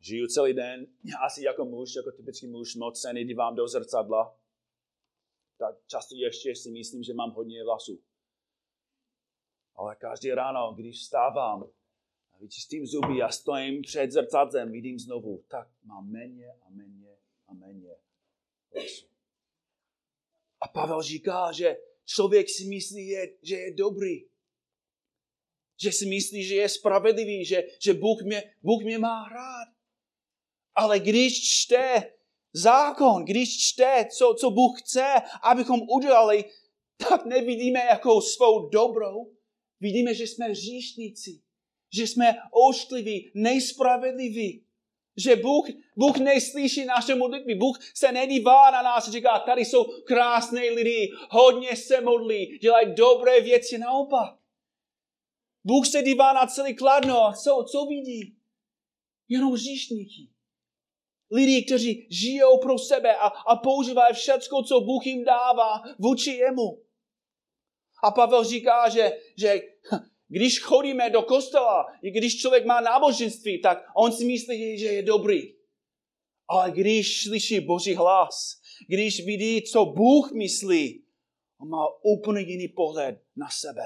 Žiju 0.00 0.26
celý 0.26 0.54
den, 0.54 0.86
asi 1.26 1.44
jako 1.44 1.64
muž, 1.64 1.96
jako 1.96 2.12
typický 2.12 2.46
muž, 2.46 2.74
moc 2.74 3.00
se 3.00 3.12
nedívám 3.12 3.54
do 3.54 3.68
zrcadla, 3.68 4.38
tak 5.58 5.76
často 5.86 6.14
ještě 6.14 6.54
si 6.54 6.70
myslím, 6.70 7.02
že 7.02 7.14
mám 7.14 7.30
hodně 7.30 7.64
vlasů. 7.64 8.02
Ale 9.74 9.96
každý 9.96 10.30
ráno, 10.30 10.74
když 10.74 11.00
vstávám 11.00 11.70
vyčistím 12.40 12.86
zuby 12.86 13.22
a 13.22 13.28
stojím 13.28 13.82
před 13.82 14.12
zrcadlem, 14.12 14.72
vidím 14.72 14.98
znovu, 14.98 15.44
tak 15.48 15.68
mám 15.84 16.10
méně 16.10 16.52
a 16.52 16.70
méně 16.70 17.16
a 17.48 17.54
méně 17.54 17.96
vlasů. 18.72 19.06
A 20.60 20.68
Pavel 20.68 21.02
říká, 21.02 21.52
že 21.52 21.76
člověk 22.04 22.46
si 22.48 22.64
myslí, 22.64 23.14
že 23.42 23.56
je 23.56 23.74
dobrý. 23.74 24.35
Že 25.80 25.92
si 25.92 26.06
myslí, 26.06 26.44
že 26.44 26.54
je 26.54 26.68
spravedlivý, 26.68 27.44
že, 27.44 27.64
že 27.82 27.94
Bůh, 27.94 28.22
mě, 28.22 28.42
Bůh 28.62 28.82
mě 28.82 28.98
má 28.98 29.28
rád. 29.28 29.68
Ale 30.74 31.00
když 31.00 31.50
čte 31.50 32.12
zákon, 32.52 33.24
když 33.24 33.58
čte, 33.68 34.08
co, 34.10 34.34
co 34.40 34.50
Bůh 34.50 34.80
chce, 34.80 35.06
abychom 35.42 35.80
udělali, 35.90 36.44
tak 37.08 37.24
nevidíme 37.26 37.80
jako 37.80 38.20
svou 38.20 38.68
dobrou. 38.68 39.32
Vidíme, 39.80 40.14
že 40.14 40.26
jsme 40.26 40.54
říšníci, 40.54 41.40
že 41.94 42.06
jsme 42.06 42.34
oštliví, 42.50 43.30
nejspravedliví, 43.34 44.64
že 45.16 45.36
Bůh, 45.36 45.66
Bůh 45.96 46.16
neslyší 46.16 46.84
naše 46.84 47.14
modlitby. 47.14 47.54
Bůh 47.54 47.78
se 47.94 48.12
nedívá 48.12 48.70
na 48.70 48.82
nás 48.82 49.08
a 49.08 49.10
říká, 49.10 49.38
tady 49.38 49.64
jsou 49.64 49.84
krásné 49.84 50.60
lidi, 50.60 51.10
hodně 51.30 51.76
se 51.76 52.00
modlí, 52.00 52.58
dělají 52.58 52.94
dobré 52.94 53.40
věci. 53.40 53.78
Naopak. 53.78 54.45
Bůh 55.66 55.86
se 55.86 56.02
dívá 56.02 56.32
na 56.32 56.46
celý 56.46 56.74
kladno 56.74 57.32
co, 57.42 57.64
co 57.70 57.86
vidí? 57.86 58.36
Jenom 59.28 59.56
říšníky. 59.56 60.28
Lidi, 61.30 61.64
kteří 61.64 62.06
žijou 62.10 62.58
pro 62.58 62.78
sebe 62.78 63.16
a, 63.16 63.26
a 63.26 63.56
používají 63.56 64.14
všechno, 64.14 64.62
co 64.62 64.80
Bůh 64.80 65.06
jim 65.06 65.24
dává 65.24 65.82
vůči 65.98 66.30
jemu. 66.30 66.82
A 68.04 68.10
Pavel 68.10 68.44
říká, 68.44 68.88
že, 68.88 69.12
že 69.36 69.62
když 70.28 70.60
chodíme 70.60 71.10
do 71.10 71.22
kostela, 71.22 71.86
i 72.02 72.10
když 72.10 72.40
člověk 72.40 72.66
má 72.66 72.80
náboženství, 72.80 73.60
tak 73.60 73.78
on 73.96 74.12
si 74.12 74.24
myslí, 74.24 74.78
že 74.78 74.86
je 74.86 75.02
dobrý. 75.02 75.54
Ale 76.48 76.70
když 76.70 77.22
slyší 77.22 77.60
Boží 77.60 77.94
hlas, 77.94 78.60
když 78.88 79.24
vidí, 79.24 79.62
co 79.62 79.84
Bůh 79.84 80.32
myslí, 80.32 81.04
on 81.60 81.68
má 81.68 81.86
úplně 82.02 82.40
jiný 82.40 82.68
pohled 82.68 83.22
na 83.36 83.48
sebe. 83.50 83.82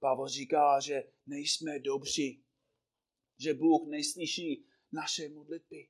Pavel 0.00 0.28
říká, 0.28 0.80
že 0.80 1.02
nejsme 1.26 1.78
dobří, 1.78 2.44
že 3.38 3.54
Bůh 3.54 3.88
neslyší 3.88 4.66
naše 4.92 5.28
modlitby. 5.28 5.88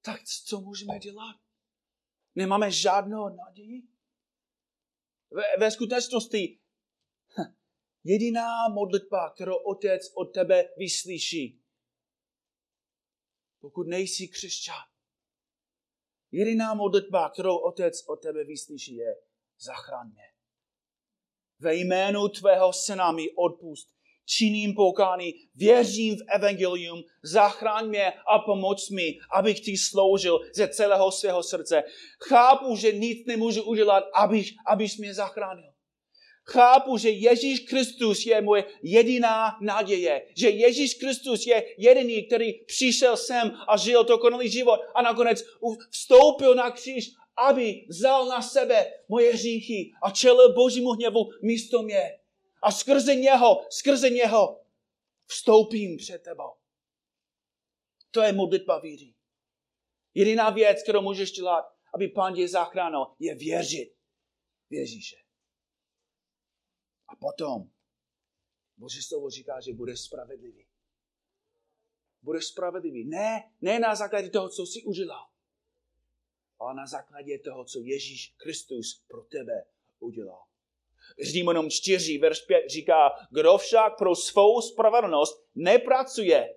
Tak 0.00 0.24
co 0.24 0.60
můžeme 0.60 0.98
dělat? 0.98 1.36
Nemáme 2.34 2.70
žádnou 2.70 3.28
naději? 3.28 3.82
Ve, 5.30 5.42
ve 5.60 5.70
skutečnosti 5.70 6.60
jediná 8.04 8.68
modlitba, 8.68 9.30
kterou 9.30 9.56
Otec 9.56 10.12
od 10.14 10.24
tebe 10.24 10.64
vyslyší, 10.78 11.62
pokud 13.60 13.86
nejsi 13.86 14.28
křesťan, 14.28 14.84
jediná 16.30 16.74
modlitba, 16.74 17.30
kterou 17.30 17.56
Otec 17.56 18.04
od 18.08 18.16
tebe 18.16 18.44
vyslyší, 18.44 18.94
je 18.94 19.16
zachraň 19.58 20.10
mě. 20.12 20.37
Ve 21.60 21.74
jménu 21.74 22.28
tvého 22.28 22.72
syna 22.72 23.12
mi 23.12 23.30
odpust 23.30 23.88
činím 24.28 24.74
pokání, 24.74 25.34
věřím 25.54 26.16
v 26.16 26.24
evangelium, 26.34 27.02
zachraň 27.24 27.88
mě 27.88 28.12
a 28.34 28.38
pomoc 28.38 28.90
mi, 28.90 29.18
abych 29.32 29.60
ti 29.60 29.76
sloužil 29.76 30.40
ze 30.54 30.68
celého 30.68 31.12
svého 31.12 31.42
srdce. 31.42 31.82
Chápu, 32.28 32.76
že 32.76 32.92
nic 32.92 33.26
nemůžu 33.26 33.62
udělat, 33.62 34.04
abych, 34.14 34.50
abych 34.66 34.98
mě 34.98 35.14
zachránil. 35.14 35.72
Chápu, 36.44 36.98
že 36.98 37.10
Ježíš 37.10 37.60
Kristus 37.60 38.26
je 38.26 38.40
moje 38.40 38.64
jediná 38.82 39.56
naděje. 39.60 40.22
Že 40.36 40.50
Ježíš 40.50 40.94
Kristus 40.94 41.46
je 41.46 41.64
jediný, 41.78 42.26
který 42.26 42.52
přišel 42.64 43.16
sem 43.16 43.52
a 43.68 43.76
žil 43.76 44.04
dokonalý 44.04 44.50
život 44.50 44.80
a 44.94 45.02
nakonec 45.02 45.44
vstoupil 45.90 46.54
na 46.54 46.70
kříž, 46.70 47.10
aby 47.38 47.86
vzal 47.88 48.26
na 48.26 48.42
sebe 48.42 48.92
moje 49.08 49.32
hříchy 49.32 49.92
a 50.02 50.10
čelil 50.10 50.54
Božímu 50.54 50.90
hněvu 50.90 51.30
místo 51.42 51.82
mě. 51.82 52.20
A 52.62 52.72
skrze 52.72 53.14
něho, 53.14 53.66
skrze 53.70 54.10
něho 54.10 54.60
vstoupím 55.26 55.96
před 55.96 56.22
tebou. 56.22 56.52
To 58.10 58.20
je 58.22 58.32
modlitba 58.32 58.78
víry. 58.78 59.14
Jediná 60.14 60.50
věc, 60.50 60.82
kterou 60.82 61.02
můžeš 61.02 61.32
dělat, 61.32 61.64
aby 61.94 62.08
Pán 62.08 62.34
tě 62.34 62.48
zachránil, 62.48 63.06
je 63.18 63.34
věřit 63.34 63.94
v 64.70 64.74
Ježíše. 64.74 65.16
A 67.08 67.16
potom 67.16 67.70
Boží 68.76 69.02
slovo 69.02 69.30
říká, 69.30 69.60
že 69.60 69.72
bude 69.72 69.96
spravedlivý. 69.96 70.66
Budeš 72.22 72.46
spravedlivý. 72.46 73.04
Ne, 73.04 73.52
ne 73.60 73.78
na 73.78 73.94
základě 73.94 74.30
toho, 74.30 74.48
co 74.48 74.66
jsi 74.66 74.82
udělal, 74.82 75.26
ale 76.60 76.74
na 76.74 76.86
základě 76.86 77.38
toho, 77.38 77.64
co 77.64 77.80
Ježíš 77.80 78.34
Kristus 78.36 79.04
pro 79.08 79.22
tebe 79.22 79.64
udělal. 79.98 80.42
Římanům 81.22 81.70
4, 81.70 82.18
verš 82.18 82.40
5 82.40 82.70
říká, 82.70 83.10
kdo 83.30 83.58
však 83.58 83.98
pro 83.98 84.14
svou 84.14 84.60
spravedlnost 84.60 85.46
nepracuje, 85.54 86.54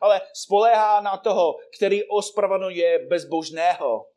ale 0.00 0.20
spolehá 0.34 1.00
na 1.00 1.16
toho, 1.16 1.58
který 1.76 2.04
ospravedlňuje 2.04 3.06
bezbožného, 3.06 4.10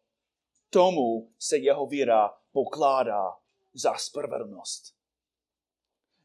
tomu 0.70 1.32
se 1.40 1.58
jeho 1.58 1.86
víra 1.86 2.38
pokládá 2.52 3.36
za 3.74 3.94
spravedlnost. 3.94 4.96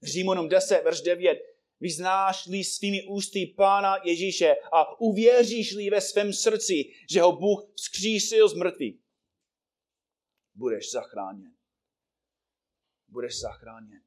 Římanům 0.02 0.48
10, 0.48 0.82
verš 0.84 1.00
9, 1.00 1.38
vyznáš-li 1.84 2.64
svými 2.64 3.00
ústy 3.08 3.46
Pána 3.56 3.96
Ježíše 4.04 4.56
a 4.72 5.00
uvěříš-li 5.00 5.90
ve 5.90 6.00
svém 6.00 6.32
srdci, 6.32 6.76
že 7.10 7.20
ho 7.20 7.32
Bůh 7.36 7.60
vzkřísil 7.76 8.48
z 8.48 8.54
mrtvých, 8.54 9.00
budeš 10.54 10.90
zachráněn 10.90 11.54
budeš 13.14 13.40
zachráněn. 13.40 14.02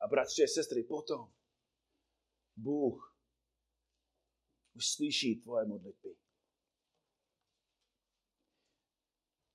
A 0.00 0.06
bratři 0.08 0.42
a 0.44 0.46
sestry, 0.46 0.82
potom 0.82 1.32
Bůh 2.56 3.16
už 4.74 4.86
slyší 4.88 5.40
tvoje 5.40 5.64
modlitby. 5.66 6.16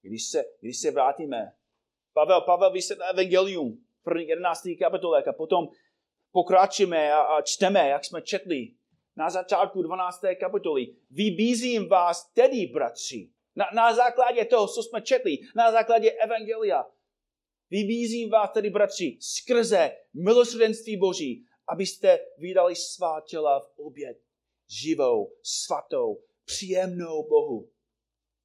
Když 0.01 0.27
se, 0.27 0.43
když 0.59 0.79
se 0.79 0.91
vrátíme, 0.91 1.57
Pavel, 2.13 2.41
Pavel 2.41 2.71
vysvětlil 2.71 3.09
evangelium 3.09 3.85
v 3.99 4.03
první 4.03 4.27
11. 4.27 4.67
kapitole 4.79 5.23
a 5.23 5.33
potom 5.33 5.67
pokračujeme 6.31 7.13
a, 7.13 7.41
čteme, 7.41 7.89
jak 7.89 8.05
jsme 8.05 8.21
četli 8.21 8.73
na 9.15 9.29
začátku 9.29 9.81
12. 9.81 10.21
kapitoly. 10.39 10.87
Vybízím 11.09 11.89
vás 11.89 12.31
tedy, 12.33 12.65
bratři, 12.73 13.29
na, 13.55 13.65
na 13.75 13.93
základě 13.93 14.45
toho, 14.45 14.67
co 14.67 14.83
jsme 14.83 15.01
četli, 15.01 15.37
na 15.55 15.71
základě 15.71 16.11
evangelia, 16.11 16.85
Vybízím 17.71 18.29
vás 18.29 18.51
tedy, 18.53 18.69
bratři, 18.69 19.17
skrze 19.21 19.97
milosrdenství 20.13 20.97
Boží, 20.97 21.45
abyste 21.67 22.19
vydali 22.37 22.75
svá 22.75 23.21
těla 23.21 23.59
v 23.59 23.79
oběd, 23.79 24.17
živou, 24.67 25.35
svatou, 25.43 26.23
příjemnou 26.45 27.27
Bohu. 27.29 27.71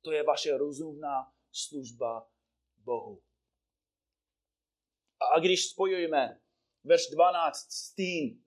To 0.03 0.13
je 0.13 0.23
vaše 0.23 0.57
rozumná 0.57 1.33
služba 1.53 2.31
Bohu. 2.85 3.23
A 5.35 5.41
když 5.41 5.67
spojujeme 5.67 6.41
verš 6.87 7.11
12 7.11 7.73
s 7.73 7.95
tím, 7.95 8.45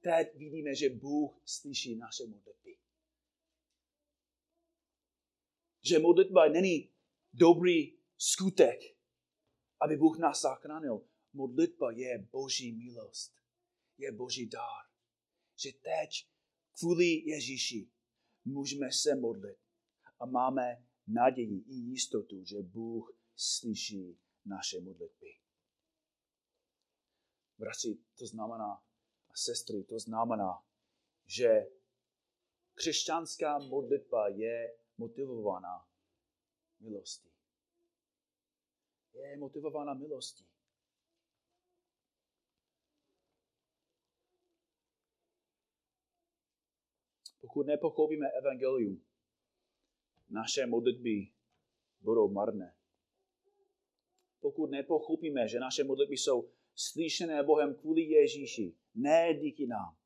teď 0.00 0.36
vidíme, 0.36 0.74
že 0.74 0.88
Bůh 0.88 1.42
slyší 1.44 1.96
naše 1.96 2.26
modlitby. 2.26 2.76
Že 5.82 5.98
modlitba 5.98 6.48
není 6.48 6.92
dobrý 7.32 7.98
skutek, 8.18 8.80
aby 9.80 9.96
Bůh 9.96 10.18
nás 10.18 10.40
zachránil. 10.40 11.06
Modlitba 11.32 11.90
je 11.90 12.28
boží 12.32 12.72
milost. 12.72 13.34
Je 13.98 14.12
boží 14.12 14.46
dár. 14.46 14.84
Že 15.56 15.72
teď 15.72 16.28
kvůli 16.78 17.06
Ježíši 17.06 17.90
můžeme 18.44 18.92
se 18.92 19.14
modlit 19.14 19.58
a 20.18 20.26
máme 20.26 20.86
naději 21.06 21.58
i 21.60 21.74
jistotu, 21.74 22.44
že 22.44 22.62
Bůh 22.62 23.16
slyší 23.36 24.18
naše 24.44 24.80
modlitby. 24.80 25.40
Bratři, 27.60 27.98
to 28.18 28.26
znamená, 28.26 28.82
a 29.30 29.36
sestry, 29.36 29.84
to 29.84 29.98
znamená, 29.98 30.64
že 31.26 31.66
křesťanská 32.74 33.58
modlitba 33.58 34.28
je 34.28 34.76
motivovaná 34.98 35.88
milostí 36.80 37.30
je 39.20 39.36
motivována 39.36 39.94
milostí. 39.94 40.46
Pokud 47.40 47.66
nepochopíme 47.66 48.30
evangelium, 48.30 49.04
naše 50.30 50.66
modlitby 50.66 51.32
budou 52.00 52.28
marné. 52.28 52.76
Pokud 54.40 54.70
nepochopíme, 54.70 55.48
že 55.48 55.60
naše 55.60 55.84
modlitby 55.84 56.16
jsou 56.16 56.52
slyšené 56.80 57.42
Bohem 57.42 57.74
kvůli 57.74 58.02
Ježíši, 58.02 58.74
ne 58.94 59.34
díky 59.34 59.66
nám, 59.66 59.96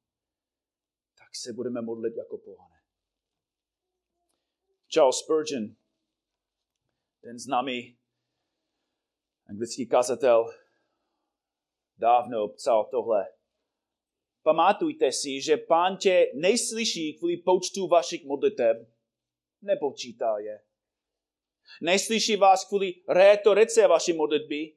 tak 1.19 1.29
se 1.37 1.53
budeme 1.53 1.83
modlit 1.83 2.17
jako 2.17 2.39
pohané. 2.39 2.83
Charles 4.89 5.17
Spurgeon, 5.17 5.77
ten 7.21 7.39
známý 7.39 7.99
anglický 9.47 9.87
kazatel 9.87 10.47
dávno 11.99 12.49
psal 12.49 12.89
tohle. 12.91 13.27
Pamatujte 14.43 15.13
si, 15.13 15.41
že 15.41 15.57
pán 15.57 15.97
tě 15.97 16.33
neslyší 16.35 17.19
kvůli 17.19 17.37
počtu 17.37 17.89
vašich 17.89 18.25
modliteb, 18.25 18.77
nepočítá 19.63 20.39
je. 20.39 20.65
Neslyší 21.81 22.37
vás 22.37 22.69
kvůli 22.69 22.95
rétorice 23.09 23.87
vaší 23.87 24.13
modlitby, 24.13 24.77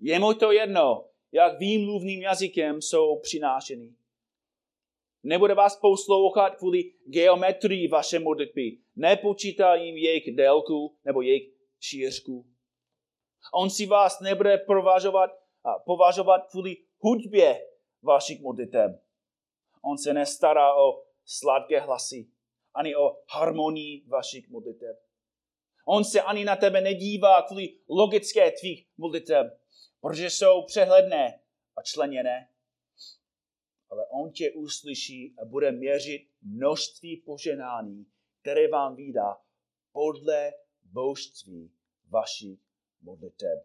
je 0.00 0.18
mu 0.18 0.34
to 0.34 0.52
jedno, 0.52 1.07
jak 1.32 1.58
výmluvným 1.58 2.22
jazykem 2.22 2.82
jsou 2.82 3.18
přinášeny. 3.18 3.94
Nebude 5.22 5.54
vás 5.54 5.76
poslouchat 5.76 6.56
kvůli 6.56 6.92
geometrii 7.06 7.88
vaše 7.88 8.18
modlitby. 8.18 8.78
Nepočítá 8.96 9.74
jim 9.74 9.96
jejich 9.96 10.36
délku 10.36 10.96
nebo 11.04 11.22
jejich 11.22 11.52
šířku. 11.80 12.46
On 13.54 13.70
si 13.70 13.86
vás 13.86 14.20
nebude 14.20 14.58
považovat, 14.58 15.30
považovat 15.86 16.50
kvůli 16.50 16.76
hudbě 16.98 17.60
vašich 18.02 18.40
modliteb. 18.40 18.90
On 19.82 19.98
se 19.98 20.14
nestará 20.14 20.74
o 20.74 21.02
sladké 21.24 21.80
hlasy, 21.80 22.28
ani 22.74 22.96
o 22.96 23.16
harmonii 23.28 24.04
vašich 24.08 24.48
modliteb. 24.48 24.96
On 25.86 26.04
se 26.04 26.22
ani 26.22 26.44
na 26.44 26.56
tebe 26.56 26.80
nedívá 26.80 27.42
kvůli 27.42 27.68
logické 27.88 28.50
tvých 28.50 28.86
modliteb, 28.98 29.46
protože 30.00 30.30
jsou 30.30 30.64
přehledné 30.66 31.40
a 31.76 31.82
členěné. 31.82 32.48
Ale 33.90 34.06
on 34.10 34.32
tě 34.32 34.52
uslyší 34.52 35.34
a 35.42 35.44
bude 35.44 35.72
měřit 35.72 36.28
množství 36.42 37.16
poženání, 37.16 38.06
které 38.40 38.68
vám 38.68 38.96
vydá 38.96 39.36
podle 39.92 40.52
božství 40.82 41.72
vašich 42.08 42.60
modliteb. 43.00 43.58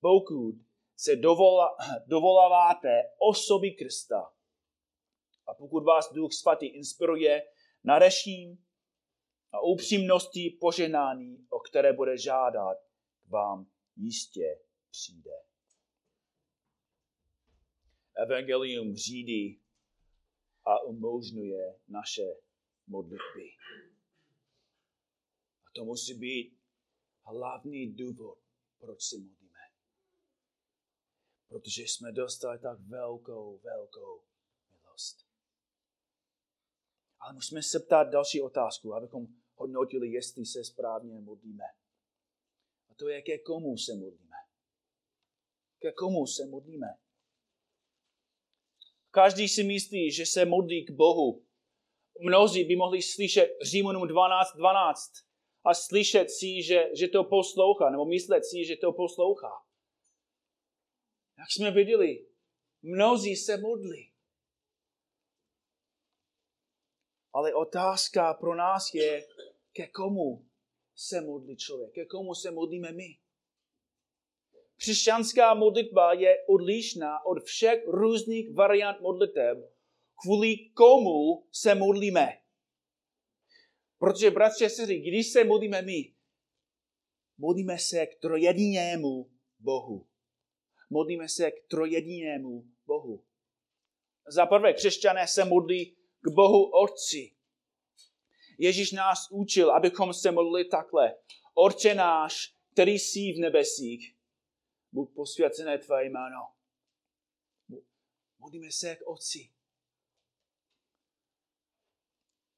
Pokud 0.00 0.54
se 0.96 1.16
dovola, 1.16 1.76
dovoláváte 2.06 3.02
osoby 3.18 3.70
Krista 3.70 4.32
a 5.46 5.54
pokud 5.54 5.84
vás 5.84 6.12
Duch 6.12 6.32
Svatý 6.32 6.66
inspiruje 6.66 7.42
na 7.84 7.98
reším 7.98 8.64
a 9.52 9.60
upřímnosti 9.60 10.58
poženání, 10.60 11.46
o 11.50 11.58
které 11.58 11.92
bude 11.92 12.18
žádat, 12.18 12.78
vám 13.28 13.66
jistě 13.96 14.58
přijde. 14.94 15.30
Evangelium 18.14 18.96
řídí 18.96 19.62
a 20.64 20.82
umožňuje 20.82 21.80
naše 21.88 22.22
modlitby. 22.86 23.48
A 25.66 25.70
to 25.74 25.84
musí 25.84 26.14
být 26.14 26.58
hlavní 27.22 27.94
důvod, 27.94 28.38
proč 28.78 29.02
se 29.02 29.16
modlíme. 29.18 29.60
Protože 31.48 31.82
jsme 31.82 32.12
dostali 32.12 32.58
tak 32.58 32.80
velkou, 32.80 33.58
velkou 33.58 34.24
milost. 34.70 35.26
Ale 37.18 37.32
musíme 37.32 37.62
se 37.62 37.80
ptát 37.80 38.04
další 38.04 38.40
otázku, 38.40 38.94
abychom 38.94 39.26
hodnotili, 39.54 40.08
jestli 40.08 40.46
se 40.46 40.64
správně 40.64 41.20
modlíme. 41.20 41.64
A 42.88 42.94
to 42.94 43.08
je, 43.08 43.22
ke 43.22 43.38
komu 43.38 43.76
se 43.78 43.94
modlíme. 43.94 44.23
Ke 45.84 45.92
komu 45.92 46.26
se 46.26 46.46
modlíme. 46.46 46.86
Každý 49.10 49.48
si 49.48 49.62
myslí, 49.64 50.12
že 50.12 50.26
se 50.26 50.44
modlí 50.44 50.84
k 50.84 50.90
Bohu. 50.90 51.46
Mnozí 52.20 52.64
by 52.64 52.76
mohli 52.76 53.02
slyšet 53.02 53.48
Římanům 53.62 54.02
12.12 54.02 54.56
12 54.56 55.12
a 55.64 55.74
slyšet 55.74 56.30
si, 56.30 56.62
že, 56.62 56.90
že 56.98 57.08
to 57.08 57.24
poslouchá, 57.24 57.90
nebo 57.90 58.04
myslet 58.04 58.44
si, 58.44 58.64
že 58.64 58.76
to 58.76 58.92
poslouchá. 58.92 59.52
Jak 61.38 61.50
jsme 61.50 61.70
viděli, 61.70 62.26
mnozí 62.82 63.36
se 63.36 63.56
modlí. 63.56 64.12
Ale 67.32 67.54
otázka 67.54 68.34
pro 68.34 68.54
nás 68.54 68.94
je, 68.94 69.26
ke 69.72 69.86
komu 69.86 70.48
se 70.94 71.20
modlí 71.20 71.56
člověk, 71.56 71.94
ke 71.94 72.04
komu 72.04 72.34
se 72.34 72.50
modlíme 72.50 72.92
my. 72.92 73.23
Křesťanská 74.76 75.54
modlitba 75.54 76.12
je 76.12 76.36
odlišná 76.48 77.26
od 77.26 77.44
všech 77.44 77.86
různých 77.86 78.54
variant 78.54 79.00
modliteb, 79.00 79.58
kvůli 80.22 80.56
komu 80.56 81.46
se 81.52 81.74
modlíme. 81.74 82.40
Protože, 83.98 84.30
bratři 84.30 84.66
a 84.66 84.68
sestry, 84.68 85.00
když 85.00 85.32
se 85.32 85.44
modlíme 85.44 85.82
my, 85.82 86.14
modlíme 87.38 87.78
se 87.78 88.06
k 88.06 88.20
trojedinému 88.20 89.30
Bohu. 89.58 90.06
Modlíme 90.90 91.28
se 91.28 91.50
k 91.50 91.66
trojedinému 91.68 92.64
Bohu. 92.86 93.24
Za 94.26 94.46
prvé, 94.46 94.72
křesťané 94.72 95.26
se 95.28 95.44
modlí 95.44 95.96
k 96.20 96.28
Bohu 96.28 96.70
Otci. 96.82 97.34
Ježíš 98.58 98.92
nás 98.92 99.18
učil, 99.30 99.70
abychom 99.70 100.14
se 100.14 100.30
modlili 100.30 100.64
takhle. 100.64 101.14
Otče 101.54 101.94
náš, 101.94 102.54
který 102.72 102.98
jsi 102.98 103.32
v 103.32 103.38
nebesích, 103.38 104.13
buď 104.94 105.14
posvěcené 105.14 105.78
tvé 105.78 106.04
jméno. 106.04 106.48
Modlíme 108.38 108.72
se 108.72 108.96
k 108.96 109.06
Otci. 109.06 109.50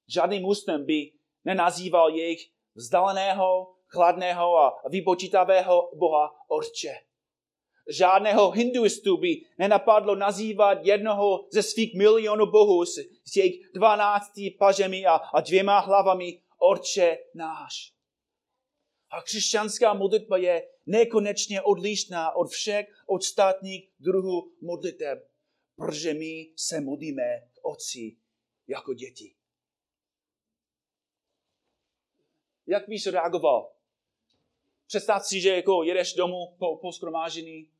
Žádný 0.09 0.40
muslim 0.40 0.87
by 0.87 1.12
nenazýval 1.44 2.11
jejich 2.11 2.53
vzdáleného, 2.75 3.75
chladného 3.87 4.57
a 4.59 4.83
vypočítavého 4.88 5.90
Boha 5.96 6.35
Otče. 6.49 6.94
Žádného 7.88 8.51
hinduistu 8.51 9.16
by 9.16 9.29
nenapadlo 9.59 10.14
nazývat 10.14 10.79
jednoho 10.83 11.49
ze 11.53 11.62
svých 11.62 11.94
milionů 11.94 12.46
bohů 12.46 12.85
s, 12.85 12.94
s 13.25 13.37
jejich 13.37 13.72
dvanácti 13.75 14.51
pažemi 14.51 15.07
a, 15.07 15.14
a 15.14 15.40
dvěma 15.40 15.79
hlavami 15.79 16.42
Otče 16.59 17.18
náš. 17.35 17.92
A 19.11 19.22
křesťanská 19.22 19.94
modlitba 19.94 20.37
je 20.37 20.76
nekonečně 20.87 21.62
odlišná 21.62 22.37
od 22.37 22.51
všech 22.51 23.05
ostatních 23.07 23.90
druhů 24.01 24.53
modliteb, 24.61 25.31
protože 25.77 26.14
my 26.14 26.51
se 26.57 26.81
modlíme 26.81 27.49
k 27.53 27.64
Otci 27.64 28.16
jako 28.68 28.94
děti. 28.94 29.35
Jak 32.66 32.88
bys 32.88 33.07
reagoval? 33.07 33.72
Představ 34.87 35.27
si, 35.27 35.40
že 35.40 35.57
jako 35.57 35.83
jedeš 35.83 36.14
domů 36.14 36.55
po, 36.59 36.77
po 36.77 36.92
skromážení 36.92 37.70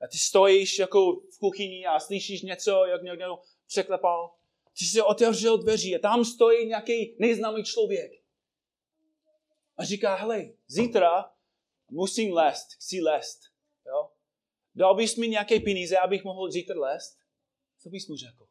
a 0.00 0.06
ty 0.06 0.18
stojíš 0.18 0.78
jako 0.78 1.12
v 1.12 1.38
kuchyni 1.38 1.86
a 1.86 2.00
slyšíš 2.00 2.42
něco, 2.42 2.84
jak 2.84 3.02
někdo 3.02 3.38
překlepal. 3.66 4.34
Ty 4.78 4.84
si 4.84 5.02
otevřel 5.02 5.58
dveří 5.58 5.96
a 5.96 5.98
tam 5.98 6.24
stojí 6.24 6.66
nějaký 6.66 7.16
neznámý 7.18 7.64
člověk. 7.64 8.12
A 9.76 9.84
říká, 9.84 10.14
hele, 10.14 10.48
zítra 10.66 11.30
musím 11.92 12.32
lézt, 12.32 12.72
chci 12.72 13.00
lézt. 13.00 13.40
Jo? 13.86 14.10
Dal 14.74 14.94
bys 14.94 15.16
mi 15.16 15.28
nějaké 15.28 15.60
peníze, 15.60 15.98
abych 15.98 16.24
mohl 16.24 16.50
zítra 16.50 16.80
lézt? 16.80 17.18
Co 17.78 17.90
bys 17.90 18.08
mu 18.08 18.16
řekl? 18.16 18.48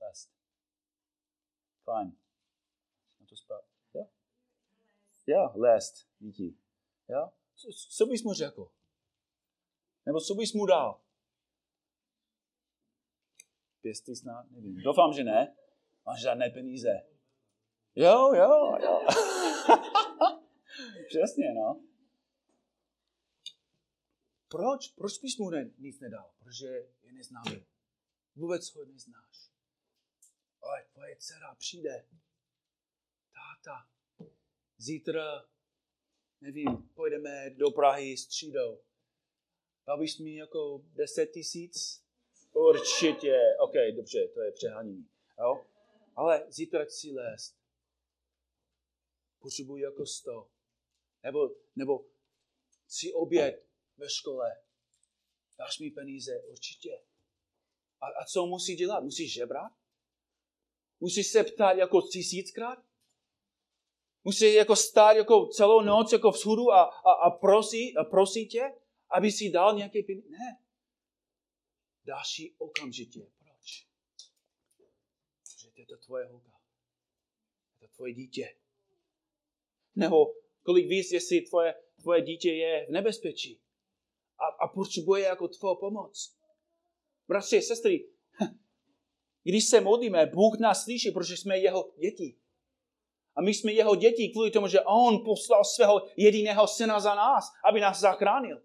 Lézt. 0.00 0.30
Fajn. 1.84 2.16
Na 3.20 3.26
to. 3.48 3.54
Jo? 3.94 4.06
Jo, 5.26 5.52
lézt. 5.54 6.08
Díky. 6.18 6.56
Jo? 7.08 7.30
Co, 7.54 7.68
co 7.96 8.06
bys 8.06 8.22
mu 8.22 8.32
řekl? 8.32 8.70
Nebo 10.06 10.20
co 10.20 10.34
bys 10.34 10.52
mu 10.52 10.66
dal? 10.66 11.00
Pěstý 13.80 14.16
snad? 14.16 14.50
Nevím. 14.50 14.82
Doufám, 14.82 15.12
že 15.12 15.24
ne. 15.24 15.56
Máš 16.06 16.20
žádné 16.20 16.50
peníze. 16.50 16.88
Jo, 17.94 18.34
jo, 18.34 18.76
jo. 18.82 19.06
Přesně, 21.12 21.54
no. 21.54 21.84
Proč? 24.48 24.88
Proč 24.88 25.18
bys 25.18 25.38
mu 25.38 25.50
ne, 25.50 25.70
nic 25.78 26.00
nedal? 26.00 26.32
Protože 26.38 26.66
je 27.02 27.12
neznámý. 27.12 27.66
Vůbec 28.36 28.74
ho 28.74 28.84
neznáš. 28.84 29.50
Ale 30.62 30.84
tvoje 30.92 31.16
dcera 31.16 31.54
přijde. 31.54 32.06
Táta, 33.32 33.88
zítra, 34.76 35.44
nevím, 36.40 36.90
pojedeme 36.94 37.50
do 37.50 37.70
Prahy 37.70 38.16
s 38.16 38.26
třídou. 38.26 38.80
Dal 39.86 39.98
bys 39.98 40.18
mi 40.18 40.36
jako 40.36 40.84
10 40.94 41.26
tisíc? 41.26 42.04
Určitě. 42.52 43.40
OK, 43.58 43.74
dobře, 43.96 44.28
to 44.28 44.40
je 44.40 44.52
přehánění. 44.52 45.08
Jo? 45.38 45.66
Ale 46.16 46.46
zítra 46.48 46.84
chci 46.84 47.12
lézt. 47.12 47.56
Potřebuji 49.38 49.76
jako 49.76 50.06
100. 50.06 50.51
Nebo, 51.22 51.50
nebo 51.76 52.06
si 52.88 53.12
oběd 53.12 53.66
ve 53.96 54.10
škole. 54.10 54.50
Dáš 55.58 55.78
mi 55.78 55.90
peníze? 55.90 56.42
Určitě. 56.50 57.02
A, 58.00 58.06
a 58.06 58.24
co 58.24 58.46
musí 58.46 58.76
dělat? 58.76 59.04
Musí 59.04 59.28
žebrat? 59.28 59.72
Musí 61.00 61.24
se 61.24 61.44
ptát 61.44 61.72
jako 61.72 62.02
tisíckrát? 62.02 62.78
Musí 64.24 64.54
jako 64.54 64.76
stát 64.76 65.12
jako 65.12 65.46
celou 65.46 65.80
noc 65.80 66.12
jako 66.12 66.30
vzhůru 66.30 66.72
a, 66.72 66.82
a, 66.82 67.12
a, 67.12 67.30
prosí, 67.30 67.96
a 67.96 68.04
prosí 68.04 68.48
tě? 68.48 68.82
aby 69.12 69.32
si 69.32 69.50
dal 69.50 69.74
nějaké 69.76 70.02
peníze. 70.02 70.28
Ne. 70.28 70.58
Dáš 72.04 72.38
ji 72.38 72.54
okamžitě. 72.58 73.20
Proč? 73.38 73.86
Protože 75.42 75.68
je 75.76 75.86
to 75.86 75.96
tvoje 75.96 76.26
holka. 76.26 76.60
Je 77.80 77.88
to 77.88 77.94
tvoje 77.94 78.14
dítě. 78.14 78.56
Nebo 79.94 80.34
kolik 80.62 80.88
víc, 80.88 81.12
jestli 81.12 81.40
tvoje, 81.40 81.74
tvoje 82.02 82.22
dítě 82.22 82.52
je 82.52 82.86
v 82.86 82.90
nebezpečí 82.90 83.60
a, 84.38 84.64
a 84.64 84.68
potřebuje 84.68 85.24
jako 85.24 85.48
tvou 85.48 85.76
pomoc. 85.76 86.36
Bratři, 87.28 87.62
sestry, 87.62 88.08
když 89.44 89.64
se 89.64 89.80
modlíme, 89.80 90.26
Bůh 90.26 90.58
nás 90.58 90.84
slyší, 90.84 91.10
protože 91.10 91.36
jsme 91.36 91.58
jeho 91.58 91.92
děti. 91.98 92.36
A 93.36 93.42
my 93.42 93.54
jsme 93.54 93.72
jeho 93.72 93.96
děti 93.96 94.28
kvůli 94.28 94.50
tomu, 94.50 94.68
že 94.68 94.80
on 94.80 95.24
poslal 95.24 95.64
svého 95.64 96.06
jediného 96.16 96.66
syna 96.66 97.00
za 97.00 97.14
nás, 97.14 97.44
aby 97.68 97.80
nás 97.80 98.00
zachránil. 98.00 98.62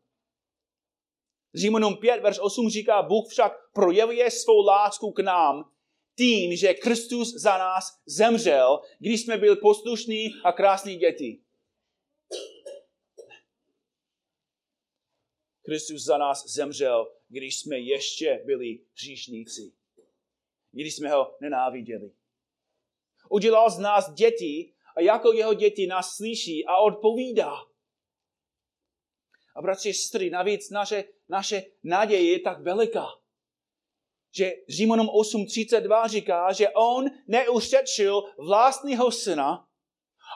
Římanům 1.55 1.97
5, 1.97 2.21
verš 2.21 2.39
8 2.39 2.69
říká, 2.69 3.01
Bůh 3.01 3.27
však 3.29 3.53
projevuje 3.73 4.31
svou 4.31 4.65
lásku 4.65 5.11
k 5.11 5.19
nám 5.19 5.71
tím, 6.17 6.55
že 6.55 6.73
Kristus 6.73 7.33
za 7.33 7.57
nás 7.57 7.83
zemřel, 8.05 8.79
když 8.99 9.21
jsme 9.21 9.37
byli 9.37 9.55
poslušní 9.55 10.29
a 10.43 10.51
krásní 10.51 10.95
děti. 10.95 11.41
Kristus 15.67 16.03
za 16.03 16.17
nás 16.17 16.47
zemřel, 16.47 17.11
když 17.27 17.59
jsme 17.59 17.79
ještě 17.79 18.41
byli 18.45 18.79
hříšníci. 18.93 19.73
Když 20.71 20.95
jsme 20.95 21.09
ho 21.09 21.35
nenáviděli. 21.41 22.11
Udělal 23.29 23.69
z 23.69 23.79
nás 23.79 24.13
děti 24.13 24.73
a 24.95 25.01
jako 25.01 25.33
jeho 25.33 25.53
děti 25.53 25.87
nás 25.87 26.15
slyší 26.15 26.65
a 26.65 26.77
odpovídá. 26.77 27.53
A 29.55 29.61
bratři, 29.61 29.93
sestry, 29.93 30.29
navíc 30.29 30.69
naše, 30.69 31.03
naše 31.29 31.63
naděje 31.83 32.31
je 32.31 32.39
tak 32.39 32.61
veliká, 32.61 33.07
že 34.35 34.51
Římanům 34.69 35.07
8.32 35.07 36.07
říká, 36.07 36.53
že 36.53 36.69
on 36.69 37.05
neušetřil 37.27 38.23
vlastního 38.37 39.11
syna, 39.11 39.67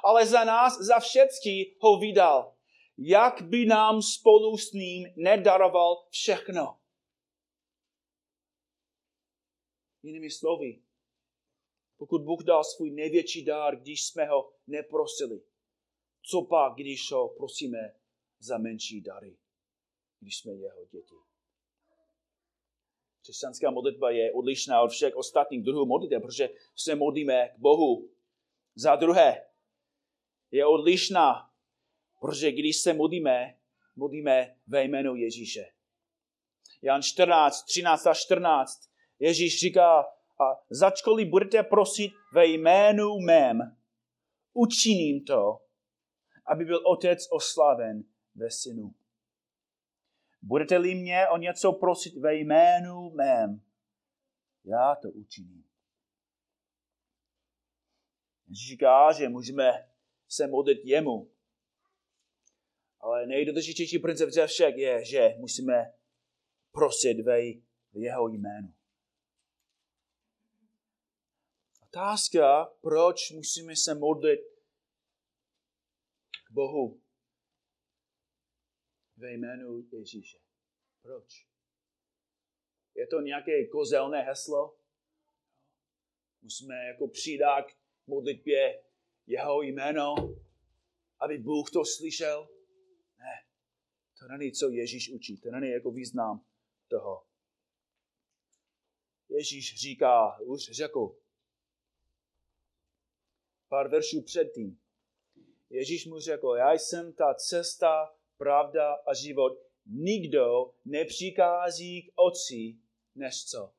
ale 0.03 0.25
za 0.25 0.43
nás, 0.43 0.79
za 0.79 0.99
všetky 0.99 1.75
ho 1.79 1.99
vydal. 1.99 2.60
Jak 3.03 3.41
by 3.41 3.65
nám 3.65 4.01
spolu 4.01 4.57
s 4.57 4.71
ním 4.71 5.07
nedaroval 5.15 6.07
všechno. 6.09 6.79
Jinými 10.03 10.31
slovy, 10.31 10.83
pokud 11.97 12.21
Bůh 12.21 12.43
dal 12.43 12.63
svůj 12.63 12.91
největší 12.91 13.45
dár, 13.45 13.75
když 13.79 14.05
jsme 14.05 14.25
ho 14.25 14.53
neprosili, 14.67 15.41
co 16.21 16.41
pak, 16.41 16.73
když 16.73 17.11
ho 17.11 17.29
prosíme 17.29 17.95
za 18.39 18.57
menší 18.57 19.01
dary, 19.01 19.37
když 20.19 20.37
jsme 20.37 20.53
jeho 20.53 20.85
děti? 20.85 21.15
Křesťanská 23.21 23.71
modlitba 23.71 24.11
je 24.11 24.33
odlišná 24.33 24.81
od 24.81 24.89
všech 24.89 25.15
ostatních 25.15 25.63
druhů 25.63 25.85
modliteb, 25.85 26.21
protože 26.21 26.49
se 26.75 26.95
modlíme 26.95 27.49
k 27.49 27.59
Bohu. 27.59 28.09
Za 28.75 28.95
druhé, 28.95 29.49
je 30.51 30.65
odlišná, 30.65 31.50
protože 32.21 32.51
když 32.51 32.77
se 32.77 32.93
modlíme, 32.93 33.57
modlíme 33.95 34.55
ve 34.67 34.83
jménu 34.83 35.15
Ježíše. 35.15 35.65
Jan 36.81 37.01
14, 37.01 37.63
13 37.63 38.07
a 38.07 38.13
14. 38.13 38.89
Ježíš 39.19 39.59
říká, 39.59 39.99
a 40.41 40.63
začkoliv 40.69 41.29
budete 41.29 41.63
prosit 41.63 42.11
ve 42.33 42.45
jménu 42.45 43.19
mém, 43.19 43.77
učiním 44.53 45.25
to, 45.25 45.65
aby 46.45 46.65
byl 46.65 46.87
otec 46.87 47.27
oslaven 47.31 48.03
ve 48.35 48.51
synu. 48.51 48.95
Budete-li 50.41 50.95
mě 50.95 51.27
o 51.27 51.37
něco 51.37 51.73
prosit 51.73 52.17
ve 52.17 52.35
jménu 52.35 53.09
mém, 53.09 53.61
já 54.65 54.95
to 54.95 55.09
učiním. 55.09 55.65
Říká, 58.51 59.11
že 59.11 59.29
můžeme 59.29 59.89
se 60.27 60.47
modlit 60.47 60.79
jemu. 60.83 61.31
Ale 63.03 63.27
nejdůležitější 63.27 63.99
princip 63.99 64.29
ze 64.29 64.47
všech 64.47 64.75
je, 64.77 65.05
že 65.05 65.29
musíme 65.37 65.93
prosit 66.71 67.17
ve 67.25 67.39
jeho 67.93 68.27
jménu. 68.27 68.73
Otázka, 71.83 72.65
proč 72.81 73.31
musíme 73.31 73.75
se 73.75 73.95
modlit 73.95 74.39
k 76.47 76.51
Bohu 76.51 77.01
ve 79.17 79.33
jménu 79.33 79.87
Ježíše. 79.91 80.37
Proč? 81.01 81.47
Je 82.95 83.07
to 83.07 83.21
nějaké 83.21 83.67
kozelné 83.67 84.21
heslo? 84.21 84.77
Musíme 86.41 86.75
jako 86.75 87.07
přidat 87.07 87.65
modlitbě 88.07 88.83
jeho 89.27 89.61
jméno, 89.61 90.15
aby 91.19 91.37
Bůh 91.37 91.71
to 91.71 91.85
slyšel? 91.85 92.60
To 94.21 94.27
není, 94.27 94.51
co 94.51 94.69
Ježíš 94.69 95.09
učí. 95.09 95.37
To 95.37 95.51
není 95.51 95.71
jako 95.71 95.91
význam 95.91 96.45
toho. 96.87 97.25
Ježíš 99.29 99.75
říká, 99.75 100.39
už 100.39 100.63
řekl, 100.71 101.15
pár 103.67 103.87
veršů 103.87 104.21
předtím. 104.21 104.81
Ježíš 105.69 106.05
mu 106.05 106.19
řekl, 106.19 106.55
já 106.57 106.73
jsem 106.73 107.13
ta 107.13 107.33
cesta, 107.33 108.15
pravda 108.37 108.93
a 108.93 109.13
život. 109.13 109.57
Nikdo 109.85 110.73
nepřikází 110.85 112.01
k 112.01 112.11
otci, 112.15 112.77
než 113.15 113.45
co? 113.45 113.73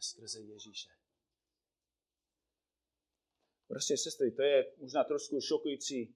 Skrze 0.00 0.40
Ježíše. 0.40 0.90
Prostě, 3.68 3.96
sestry, 3.96 4.30
to 4.32 4.42
je 4.42 4.72
možná 4.76 5.04
trošku 5.04 5.40
šokující 5.40 6.14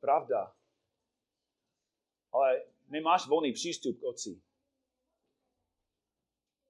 pravda. 0.00 0.56
Ale 2.32 2.64
nemáš 2.88 3.26
volný 3.28 3.52
přístup 3.52 4.00
k 4.00 4.02
otci. 4.02 4.42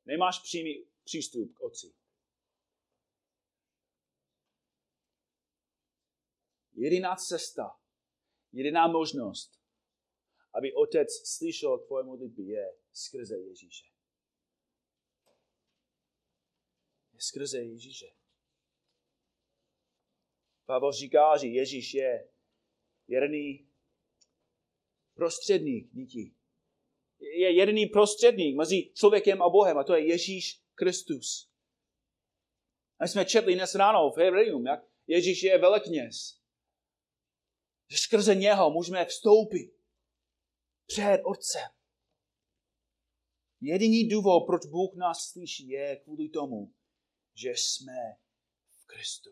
Nemáš 0.05 0.39
přímý 0.39 0.87
přístup 1.05 1.55
k 1.55 1.61
otci. 1.61 1.95
Jediná 6.73 7.17
cesta, 7.17 7.83
Jediná 8.53 8.89
možnost, 8.89 9.61
aby 10.53 10.75
otec 10.75 11.09
slyšel 11.25 11.79
tvoje 11.79 12.05
modlitby, 12.05 12.43
je 12.43 12.75
skrze 12.93 13.39
Ježíše. 13.39 13.87
Je 17.13 17.21
skrze 17.21 17.59
Ježíše. 17.59 18.07
Pavel 20.67 20.93
říká, 20.93 21.37
že 21.37 21.47
Ježíš 21.47 21.95
je 21.95 22.29
jediný 23.09 23.72
prostředník 25.15 25.91
díky. 25.93 26.35
Je 27.21 27.55
jediný 27.55 27.87
prostředník 27.87 28.57
mezi 28.57 28.91
člověkem 28.95 29.43
a 29.43 29.49
Bohem 29.49 29.79
a 29.79 29.85
to 29.85 29.95
je 29.95 30.09
Ježíš 30.09 30.63
Kristus. 30.75 31.51
A 32.99 33.07
jsme 33.07 33.25
četli 33.25 33.55
dnes 33.55 33.75
ráno 33.75 34.11
v 34.11 34.19
Hebrejům, 34.19 34.67
jak 34.67 34.81
Ježíš 35.07 35.43
je 35.43 35.59
velekněz. 35.59 36.41
Že 37.91 37.99
skrze 37.99 38.35
něho 38.35 38.71
můžeme 38.71 39.05
vstoupit 39.05 39.73
před 40.87 41.21
Otcem. 41.25 41.71
Jediný 43.61 44.09
důvod, 44.09 44.47
proč 44.47 44.67
Bůh 44.67 44.95
nás 44.95 45.31
slyší, 45.31 45.69
je 45.69 45.97
kvůli 45.97 46.29
tomu, 46.29 46.75
že 47.35 47.51
jsme 47.51 48.17
v 48.77 48.87
Kristu. 48.87 49.31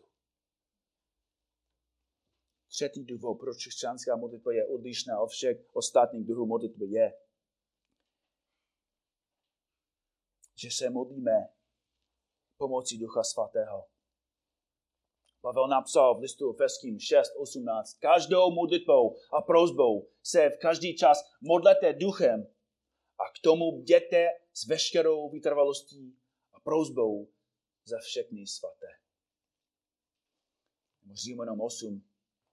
Třetí 2.71 3.03
důvod, 3.03 3.35
proč 3.35 3.57
křesťanská 3.57 4.15
modlitba 4.15 4.53
je 4.53 4.67
odlišná 4.67 5.19
od 5.19 5.27
všech 5.27 5.57
ostatních 5.73 6.27
druhů 6.27 6.45
modlitby, 6.45 6.85
je, 6.85 7.13
že 10.55 10.71
se 10.71 10.89
modlíme 10.89 11.49
pomocí 12.57 12.97
Ducha 12.97 13.23
Svatého. 13.23 13.87
Pavel 15.41 15.67
napsal 15.67 16.15
v 16.15 16.19
listu 16.19 16.53
Efeským 16.53 16.97
6.18. 16.97 17.99
Každou 17.99 18.51
modlitbou 18.51 19.17
a 19.33 19.41
prozbou 19.41 20.09
se 20.23 20.49
v 20.49 20.57
každý 20.57 20.97
čas 20.97 21.17
modlete 21.41 21.93
duchem 21.93 22.47
a 23.19 23.23
k 23.35 23.41
tomu 23.43 23.81
bděte 23.81 24.27
s 24.53 24.67
veškerou 24.67 25.29
vytrvalostí 25.29 26.19
a 26.53 26.59
prozbou 26.59 27.31
za 27.85 27.97
všechny 27.99 28.47
svaté. 28.47 28.87
Římanom 31.13 31.61
8, 31.61 32.10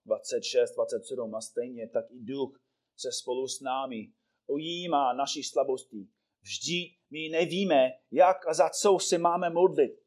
26, 0.09 0.75
27 0.75 1.35
a 1.35 1.40
stejně 1.40 1.88
tak 1.88 2.11
i 2.11 2.21
duch 2.21 2.61
se 2.97 3.12
spolu 3.12 3.49
s 3.49 3.61
námi 3.61 4.12
ujímá 4.47 5.12
naší 5.12 5.42
slabosti. 5.42 6.09
Vždy 6.42 6.94
my 7.11 7.29
nevíme, 7.29 7.90
jak 8.11 8.47
a 8.49 8.55
za 8.55 8.71
co 8.71 8.99
se 8.99 9.18
máme 9.18 9.51
modlit, 9.51 10.05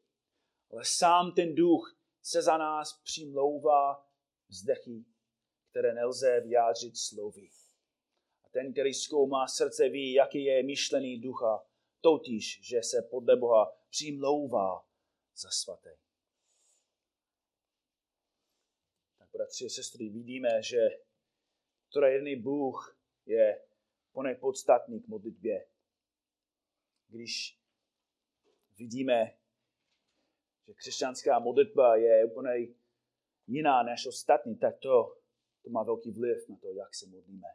ale 0.71 0.81
sám 0.85 1.31
ten 1.35 1.55
duch 1.55 1.97
se 2.21 2.41
za 2.41 2.57
nás 2.57 3.01
přimlouvá 3.03 4.07
vzdechy, 4.49 5.05
které 5.69 5.93
nelze 5.93 6.41
vyjádřit 6.41 6.97
slovy. 6.97 7.49
A 8.45 8.49
ten, 8.49 8.71
který 8.71 8.93
zkoumá 8.93 9.47
srdce, 9.47 9.89
ví, 9.89 10.13
jaký 10.13 10.43
je 10.43 10.63
myšlený 10.63 11.19
ducha, 11.19 11.63
totiž, 12.01 12.59
že 12.63 12.83
se 12.83 13.01
podle 13.01 13.35
Boha 13.35 13.71
přimlouvá 13.89 14.85
za 15.35 15.49
svaté. 15.49 15.97
Tak, 19.17 19.29
bratři 19.41 19.65
a 19.65 19.69
sestry, 19.69 20.09
vidíme, 20.09 20.63
že 20.63 20.77
trojedný 21.93 22.35
Bůh 22.35 22.97
je 23.25 23.61
poněk 24.11 24.39
podstatný 24.39 25.01
k 25.01 25.07
modlitbě. 25.07 25.67
Když 27.07 27.59
vidíme 28.77 29.37
že 30.67 30.73
křesťanská 30.73 31.39
modlitba 31.39 31.95
je 31.95 32.25
úplně 32.25 32.67
jiná 33.47 33.83
než 33.83 34.07
ostatní, 34.07 34.57
tak 34.57 34.79
to, 34.79 35.17
to 35.63 35.69
má 35.69 35.83
velký 35.83 36.11
vliv 36.11 36.49
na 36.49 36.55
to, 36.55 36.73
jak 36.73 36.95
se 36.95 37.07
modlíme. 37.07 37.47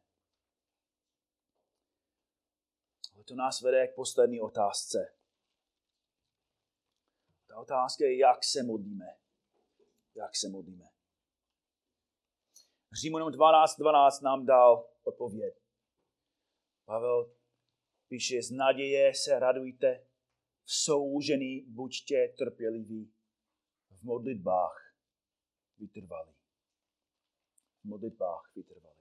Ale 3.14 3.24
to 3.24 3.34
nás 3.34 3.60
vede 3.60 3.86
k 3.88 3.94
poslední 3.94 4.40
otázce. 4.40 5.14
Ta 7.46 7.56
otázka 7.56 8.04
je, 8.04 8.18
jak 8.18 8.44
se 8.44 8.62
modlíme. 8.62 9.16
Jak 10.14 10.36
se 10.36 10.48
modlíme. 10.48 10.95
Římanům 13.00 13.28
12.12 13.28 13.78
12 13.78 14.20
nám 14.20 14.46
dal 14.46 14.88
odpověď. 15.04 15.54
Pavel 16.84 17.30
píše, 18.08 18.42
z 18.42 18.50
naděje 18.50 19.14
se 19.14 19.38
radujte, 19.38 20.06
v 20.64 20.72
soužení 20.72 21.64
buďte 21.68 22.28
trpěliví, 22.28 23.12
v 23.90 24.02
modlitbách 24.02 24.94
vytrvalí. 25.78 26.32
V 27.80 27.84
modlitbách 27.84 28.52
vytrvalí. 28.54 28.96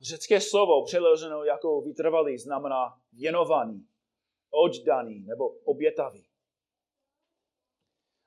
Řecké 0.00 0.40
slovo 0.40 0.84
přeloženo 0.84 1.44
jako 1.44 1.80
vytrvalý 1.80 2.38
znamená 2.38 3.02
věnovaný, 3.12 3.88
oddaný 4.50 5.24
nebo 5.24 5.48
obětavý. 5.48 6.26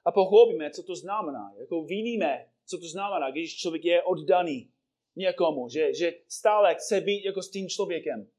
A 0.05 0.11
pochopíme, 0.11 0.71
co 0.71 0.83
to 0.83 0.95
znamená. 0.95 1.53
Jako 1.57 1.83
vidíme, 1.83 2.52
co 2.65 2.77
to 2.77 2.87
znamená, 2.87 3.31
když 3.31 3.57
člověk 3.57 3.85
je 3.85 4.03
oddaný 4.03 4.69
někomu, 5.15 5.69
že, 5.69 5.93
že 5.93 6.13
stále 6.27 6.75
chce 6.75 7.01
být 7.01 7.25
jako 7.25 7.41
s 7.41 7.51
tím 7.51 7.69
člověkem. 7.69 8.29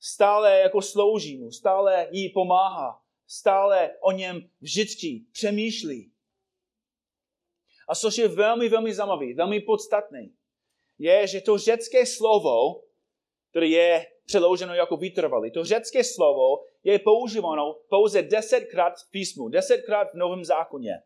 Stále 0.00 0.60
jako 0.60 0.82
slouží 0.82 1.38
mu, 1.38 1.50
stále 1.50 2.08
jí 2.10 2.28
pomáhá, 2.28 3.02
stále 3.26 3.90
o 4.00 4.12
něm 4.12 4.50
vždycky 4.60 5.24
přemýšlí. 5.32 6.12
A 7.88 7.94
což 7.94 8.18
je 8.18 8.28
velmi, 8.28 8.68
velmi 8.68 8.94
zajímavý, 8.94 9.34
velmi 9.34 9.60
podstatný, 9.60 10.34
je, 10.98 11.26
že 11.26 11.40
to 11.40 11.58
řecké 11.58 12.06
slovo, 12.06 12.82
které 13.50 13.66
je 13.66 14.06
přeloženo 14.26 14.74
jako 14.74 14.96
vytrvalý, 14.96 15.50
to 15.50 15.64
řecké 15.64 16.04
slovo 16.04 16.64
je 16.84 16.98
používáno 16.98 17.74
pouze 17.88 18.22
desetkrát 18.22 18.98
v 18.98 19.10
písmu, 19.10 19.48
desetkrát 19.48 20.12
v 20.12 20.16
Novém 20.16 20.44
zákoně. 20.44 21.02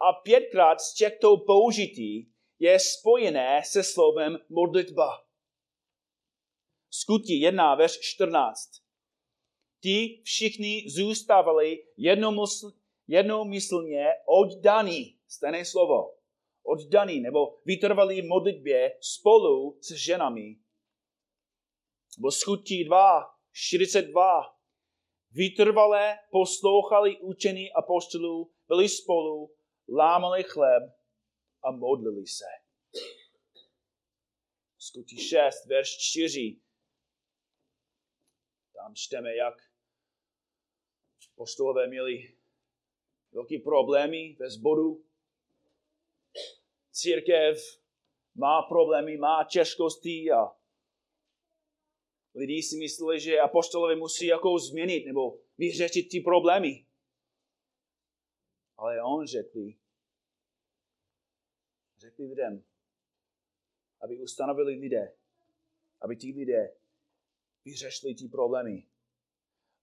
A 0.00 0.12
pětkrát 0.12 0.80
z 0.80 0.94
těchto 0.94 1.36
použití 1.36 2.32
je 2.58 2.78
spojené 2.78 3.62
se 3.64 3.82
slovem 3.82 4.38
modlitba. 4.48 5.26
Skutí 6.90 7.40
1, 7.40 7.74
verš 7.74 7.98
14. 8.00 8.70
Ti 9.82 10.22
všichni 10.24 10.84
zůstávali 10.90 11.86
jednomysl, 11.96 12.72
jednomyslně 13.08 14.06
oddaní, 14.26 15.18
stejné 15.28 15.64
slovo, 15.64 16.14
oddaní 16.62 17.20
nebo 17.20 17.58
vytrvalí 17.64 18.22
v 18.22 18.26
modlitbě 18.26 18.98
spolu 19.00 19.78
s 19.80 19.90
ženami. 19.90 20.56
Bo 22.18 22.30
skutí 22.30 22.84
2, 22.84 23.24
42. 23.52 24.56
Vytrvalé 25.30 26.18
poslouchali 26.30 27.16
učení 27.20 27.72
apostolů, 27.72 28.52
byli 28.68 28.88
spolu, 28.88 29.55
lámali 29.88 30.42
chleb 30.42 30.82
a 31.62 31.70
modlili 31.70 32.26
se. 32.26 32.44
Skutí 34.78 35.16
6, 35.16 35.66
verš 35.66 35.88
4. 35.98 36.60
Tam 38.74 38.94
čteme, 38.94 39.34
jak 39.34 39.54
apostolové 41.32 41.86
měli 41.86 42.36
velký 43.32 43.58
problémy 43.58 44.36
ve 44.38 44.50
zboru. 44.50 45.04
Církev 46.90 47.80
má 48.34 48.62
problémy, 48.62 49.16
má 49.16 49.44
těžkosti 49.44 50.30
a 50.30 50.56
lidi 52.34 52.62
si 52.62 52.76
mysleli, 52.76 53.20
že 53.20 53.40
apostolové 53.40 53.96
musí 53.96 54.26
jako 54.26 54.58
změnit 54.58 55.06
nebo 55.06 55.38
vyřešit 55.58 56.08
ty 56.08 56.20
problémy. 56.20 56.85
Ale 58.76 59.02
on 59.02 59.26
řekl, 59.26 59.60
řekli 61.98 62.26
lidem, 62.26 62.64
aby 64.00 64.18
ustanovili 64.18 64.74
lidé, 64.74 65.16
aby 66.00 66.16
ti 66.16 66.32
lidé 66.32 66.76
vyřešili 67.64 68.14
ty 68.14 68.28
problémy. 68.28 68.86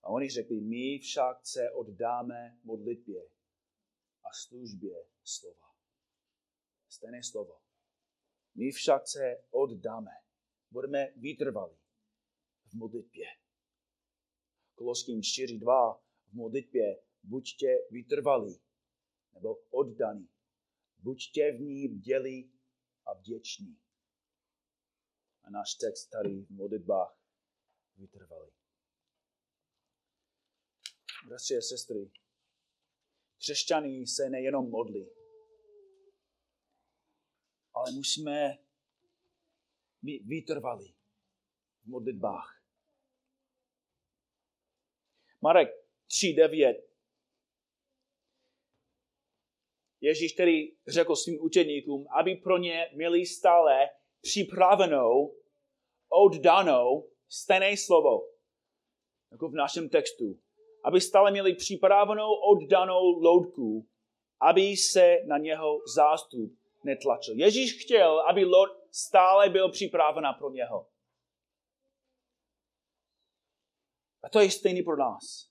A 0.04 0.10
oni 0.10 0.30
řekli, 0.30 0.62
my 0.62 1.00
však 1.00 1.46
se 1.48 1.72
oddáme 1.72 2.60
modlitbě 2.64 3.30
a 4.24 4.34
službě 4.34 5.06
slova. 5.24 5.76
Stejné 6.90 7.24
slovo. 7.24 7.62
My 8.56 8.72
však 8.72 9.08
se 9.08 9.44
oddáme. 9.50 10.12
Budeme 10.72 11.14
vytrvalí 11.16 11.78
v 12.66 12.74
modlitbě. 12.74 13.26
Koloským 14.76 15.20
4.2 15.22 16.00
v 16.28 16.34
modlitbě 16.34 17.04
buďte 17.24 17.68
vytrvalí 17.92 18.63
nebo 19.34 19.56
oddaní. 19.56 20.30
Buďte 20.98 21.52
v 21.52 21.62
ní 21.62 21.88
bdělí 21.88 22.52
a 23.06 23.14
vděční. 23.14 23.80
A 25.44 25.50
náš 25.50 25.76
text 25.76 26.08
tady 26.08 26.42
v 26.42 26.50
modlitbách 26.50 27.20
vytrvalý. 27.96 28.52
Bratři 31.28 31.58
a 31.58 31.62
sestry, 31.62 32.12
křesťaní 33.38 34.08
se 34.08 34.30
nejenom 34.30 34.70
modlí, 34.70 35.10
ale 37.74 37.92
musíme 37.92 38.58
být 40.02 40.26
vytrvalí 40.26 40.96
v 41.84 41.86
modlitbách. 41.86 42.64
Marek 45.42 45.70
3.9 46.08 46.93
Ježíš 50.04 50.34
tedy 50.34 50.76
řekl 50.88 51.16
svým 51.16 51.42
učeníkům, 51.42 52.08
aby 52.20 52.36
pro 52.36 52.58
ně 52.58 52.90
měli 52.94 53.26
stále 53.26 53.90
připravenou, 54.22 55.36
oddanou 56.10 57.10
stejné 57.30 57.78
slovo, 57.78 58.28
jako 59.32 59.50
v 59.50 59.54
našem 59.54 59.90
textu. 59.90 60.40
Aby 60.86 61.02
stále 61.02 61.32
měli 61.32 61.56
připravenou, 61.56 62.30
oddanou 62.34 63.20
loutku, 63.22 63.88
aby 64.42 64.62
se 64.62 65.18
na 65.28 65.38
něho 65.38 65.80
zástup 65.96 66.60
netlačil. 66.84 67.34
Ježíš 67.38 67.84
chtěl, 67.84 68.20
aby 68.20 68.46
loď 68.46 68.70
stále 68.92 69.50
byl 69.50 69.72
připravena 69.72 70.34
pro 70.34 70.50
něho. 70.50 70.90
A 74.24 74.30
to 74.30 74.40
je 74.40 74.52
stejný 74.52 74.84
pro 74.84 74.98
nás. 74.98 75.50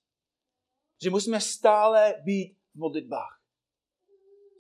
Že 1.03 1.11
musíme 1.11 1.41
stále 1.41 2.15
být 2.25 2.57
v 2.75 2.79
modlitbách. 2.79 3.42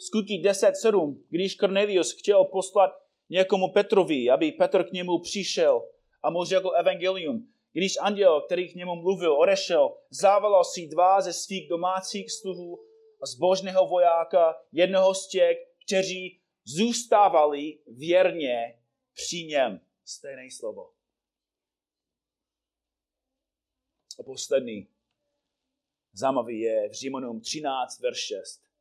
Skutí 0.06 0.42
10.7, 0.42 1.22
když 1.28 1.56
Cornelius 1.56 2.12
chtěl 2.18 2.44
poslat 2.44 2.90
někomu 3.28 3.72
Petrovi, 3.72 4.30
aby 4.30 4.52
Petr 4.52 4.84
k 4.84 4.92
němu 4.92 5.18
přišel 5.18 5.88
a 6.22 6.30
mu 6.30 6.44
řekl 6.44 6.72
evangelium. 6.78 7.52
Když 7.72 7.96
anděl, 8.00 8.40
který 8.40 8.72
k 8.72 8.74
němu 8.74 8.94
mluvil, 8.96 9.40
odešel, 9.40 9.96
zavolal 10.10 10.64
si 10.64 10.86
dva 10.86 11.20
ze 11.20 11.32
svých 11.32 11.68
domácích 11.68 12.32
sluhů 12.32 12.84
a 13.22 13.26
zbožného 13.26 13.86
vojáka, 13.86 14.54
jednoho 14.72 15.14
z 15.14 15.28
těch, 15.28 15.56
kteří 15.86 16.40
zůstávali 16.64 17.78
věrně 17.86 18.78
při 19.14 19.44
něm. 19.44 19.80
Stejné 20.04 20.50
slovo. 20.50 20.92
A 24.20 24.22
poslední 24.22 24.88
zajímavý 26.12 26.60
je 26.60 26.88
v 26.88 26.92
Římanům 26.92 27.40
13, 27.40 28.00
verš 28.00 28.18
6. 28.18 28.71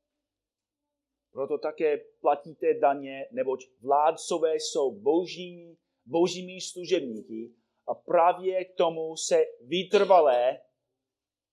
Proto 1.32 1.58
také 1.58 1.98
platíte 1.98 2.74
daně, 2.74 3.28
neboť 3.32 3.64
vládcové 3.82 4.56
jsou 4.56 5.00
boží, 5.00 5.78
božími 6.06 6.62
služebníky 6.62 7.54
a 7.88 7.94
právě 7.94 8.66
tomu 8.66 9.18
se 9.18 9.44
vytrvalé 9.62 10.62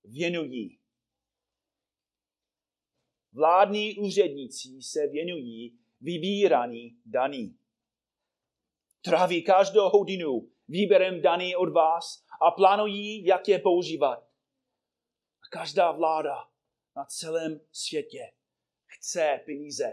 věnují. 0.05 0.79
Vládní 3.33 3.99
úředníci 3.99 4.83
se 4.83 5.07
věnují 5.07 5.79
vybírání 6.01 7.01
daní. 7.07 7.59
Tráví 9.01 9.43
každou 9.43 9.89
hodinu 9.89 10.51
výběrem 10.68 11.22
daní 11.22 11.57
od 11.57 11.72
vás 11.72 12.24
a 12.43 12.51
plánují, 12.51 13.24
jak 13.24 13.49
je 13.49 13.59
používat. 13.59 14.18
A 15.43 15.49
každá 15.51 15.93
vláda 15.93 16.37
na 16.97 17.05
celém 17.05 17.61
světě 17.72 18.33
chce 18.89 19.41
peníze. 19.47 19.93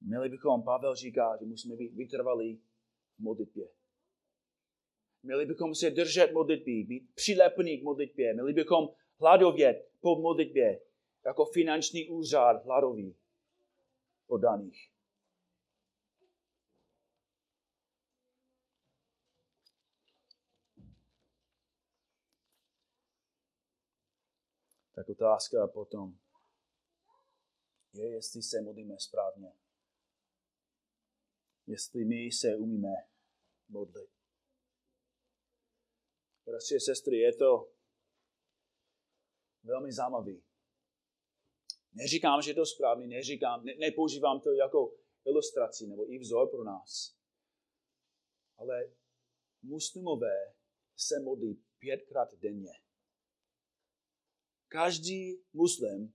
Měli 0.00 0.28
bychom, 0.28 0.62
Pavel 0.62 0.94
říká, 0.94 1.36
že 1.40 1.46
musíme 1.46 1.76
být 1.76 1.94
vytrvalí 1.94 2.62
v 3.16 3.18
modlitbě. 3.18 3.68
Měli 5.22 5.46
bychom 5.46 5.74
se 5.74 5.90
držet 5.90 6.32
modlitby, 6.32 6.84
být 6.84 7.14
přilepení 7.14 7.78
k 7.78 7.82
modlitbě. 7.82 8.34
Měli 8.34 8.52
bychom 8.52 8.88
hladovět 9.20 9.90
po 10.00 10.20
modlitbě, 10.20 10.80
jako 11.24 11.44
finanční 11.44 12.08
úřad 12.08 12.64
hladoví 12.64 13.16
po 14.26 14.38
daných. 14.38 14.95
Tak 24.96 25.08
otázka 25.08 25.66
potom 25.66 26.18
je, 27.92 28.10
jestli 28.10 28.42
se 28.42 28.60
modlíme 28.60 28.98
správně. 28.98 29.52
Jestli 31.66 32.04
my 32.04 32.32
se 32.32 32.56
umíme 32.56 32.94
modlit. 33.68 34.10
Bratři 36.46 36.74
a 36.76 36.80
sestry, 36.80 37.18
je 37.18 37.36
to 37.36 37.72
velmi 39.62 39.92
zajímavý. 39.92 40.42
Neříkám, 41.92 42.42
že 42.42 42.50
je 42.50 42.54
to 42.54 42.66
správně, 42.66 43.06
neříkám, 43.06 43.64
ne, 43.64 43.74
nepoužívám 43.74 44.40
to 44.40 44.52
jako 44.52 44.96
ilustraci 45.24 45.86
nebo 45.86 46.12
i 46.12 46.18
vzor 46.18 46.50
pro 46.50 46.64
nás. 46.64 47.16
Ale 48.56 48.92
muslimové 49.62 50.54
se 50.96 51.20
modlí 51.20 51.64
pětkrát 51.78 52.34
denně. 52.34 52.85
Každý 54.68 55.44
muslim 55.52 56.14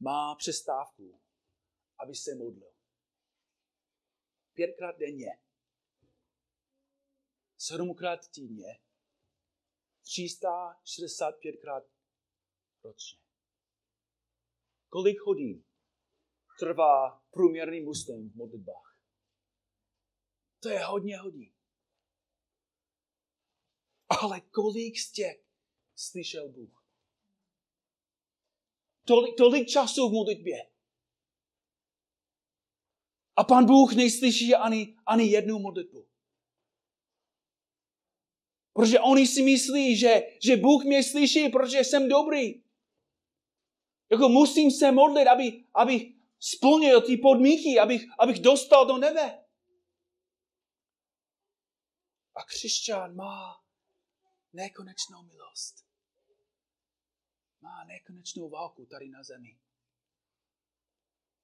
má 0.00 0.34
přestávku, 0.34 1.20
aby 1.98 2.14
se 2.14 2.34
modlil. 2.34 2.72
Pětkrát 4.54 4.98
denně. 4.98 5.42
Sedmkrát 7.58 8.28
týdně. 8.28 8.80
365 10.02 11.60
krát 11.60 11.84
ročně. 12.84 13.20
Kolik 14.88 15.20
hodin 15.20 15.64
trvá 16.58 17.24
průměrný 17.30 17.80
muslim 17.80 18.30
v 18.30 18.34
modlitbách? 18.34 18.98
To 20.60 20.68
je 20.68 20.84
hodně 20.84 21.18
hodin. 21.18 21.54
Ale 24.08 24.40
kolik 24.40 24.98
z 24.98 25.12
těch 25.12 25.44
slyšel 25.96 26.48
Bůh? 26.48 26.79
Tolik, 29.04 29.36
tolik 29.36 29.68
času 29.68 30.08
v 30.08 30.12
modlitbě. 30.12 30.70
A 33.36 33.44
pan 33.44 33.66
Bůh 33.66 33.94
neslyší 33.94 34.54
ani, 34.54 34.96
ani 35.06 35.24
jednu 35.24 35.58
modlitbu. 35.58 36.08
Protože 38.72 39.00
oni 39.00 39.26
si 39.26 39.42
myslí, 39.42 39.96
že, 39.96 40.22
že 40.44 40.56
Bůh 40.56 40.84
mě 40.84 41.04
slyší, 41.04 41.48
protože 41.48 41.78
jsem 41.78 42.08
dobrý. 42.08 42.62
Jako 44.10 44.28
musím 44.28 44.70
se 44.70 44.92
modlit, 44.92 45.28
aby, 45.28 45.64
abych 45.74 46.02
splnil 46.38 47.00
ty 47.00 47.16
podmínky, 47.16 47.78
abych, 47.78 48.02
abych 48.18 48.38
dostal 48.38 48.86
do 48.86 48.96
nebe. 48.96 49.44
A 52.34 52.44
křesťan 52.44 53.14
má 53.16 53.64
nekonečnou 54.52 55.22
milost. 55.22 55.89
Má 57.60 57.84
nekonečnou 57.84 58.48
válku 58.48 58.86
tady 58.86 59.08
na 59.08 59.22
zemi. 59.22 59.58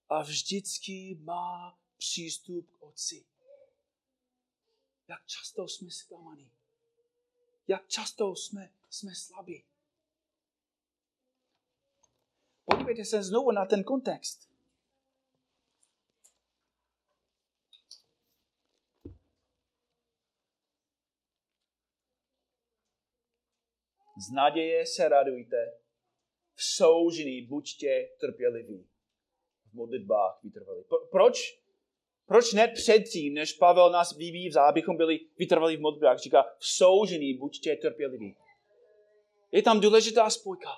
A 0.08 0.22
vždycky 0.22 1.18
má 1.20 1.78
přístup 1.96 2.70
k 2.70 2.82
Otci. 2.82 3.26
Jak 5.08 5.26
často 5.26 5.68
jsme 5.68 5.90
zklamaní. 5.90 6.50
Jak 7.68 7.88
často 7.88 8.36
jsme, 8.36 8.72
jsme 8.90 9.14
slabí. 9.14 9.64
Podívejte 12.64 13.04
se 13.04 13.22
znovu 13.22 13.52
na 13.52 13.66
ten 13.66 13.84
kontext. 13.84 14.50
Z 24.18 24.30
naděje 24.30 24.86
se 24.86 25.08
radujte, 25.08 25.78
v 26.56 26.64
soužení 26.64 27.42
buďte 27.42 28.08
trpěliví, 28.20 28.88
v 29.70 29.74
modlitbách 29.74 30.40
vytrvali. 30.42 30.84
Proč? 31.10 31.60
Proč 32.26 32.52
ne 32.52 32.68
předtím, 32.68 33.34
než 33.34 33.52
Pavel 33.52 33.90
nás 33.90 34.16
vyvíjí, 34.16 34.56
abychom 34.56 34.96
byli 34.96 35.20
vytrvali 35.38 35.76
v 35.76 35.80
modlitbách, 35.80 36.18
říká, 36.18 36.42
v 36.58 36.66
soužení 36.66 37.34
buďte 37.34 37.76
trpěliví. 37.76 38.36
Je 39.52 39.62
tam 39.62 39.80
důležitá 39.80 40.30
spojka. 40.30 40.70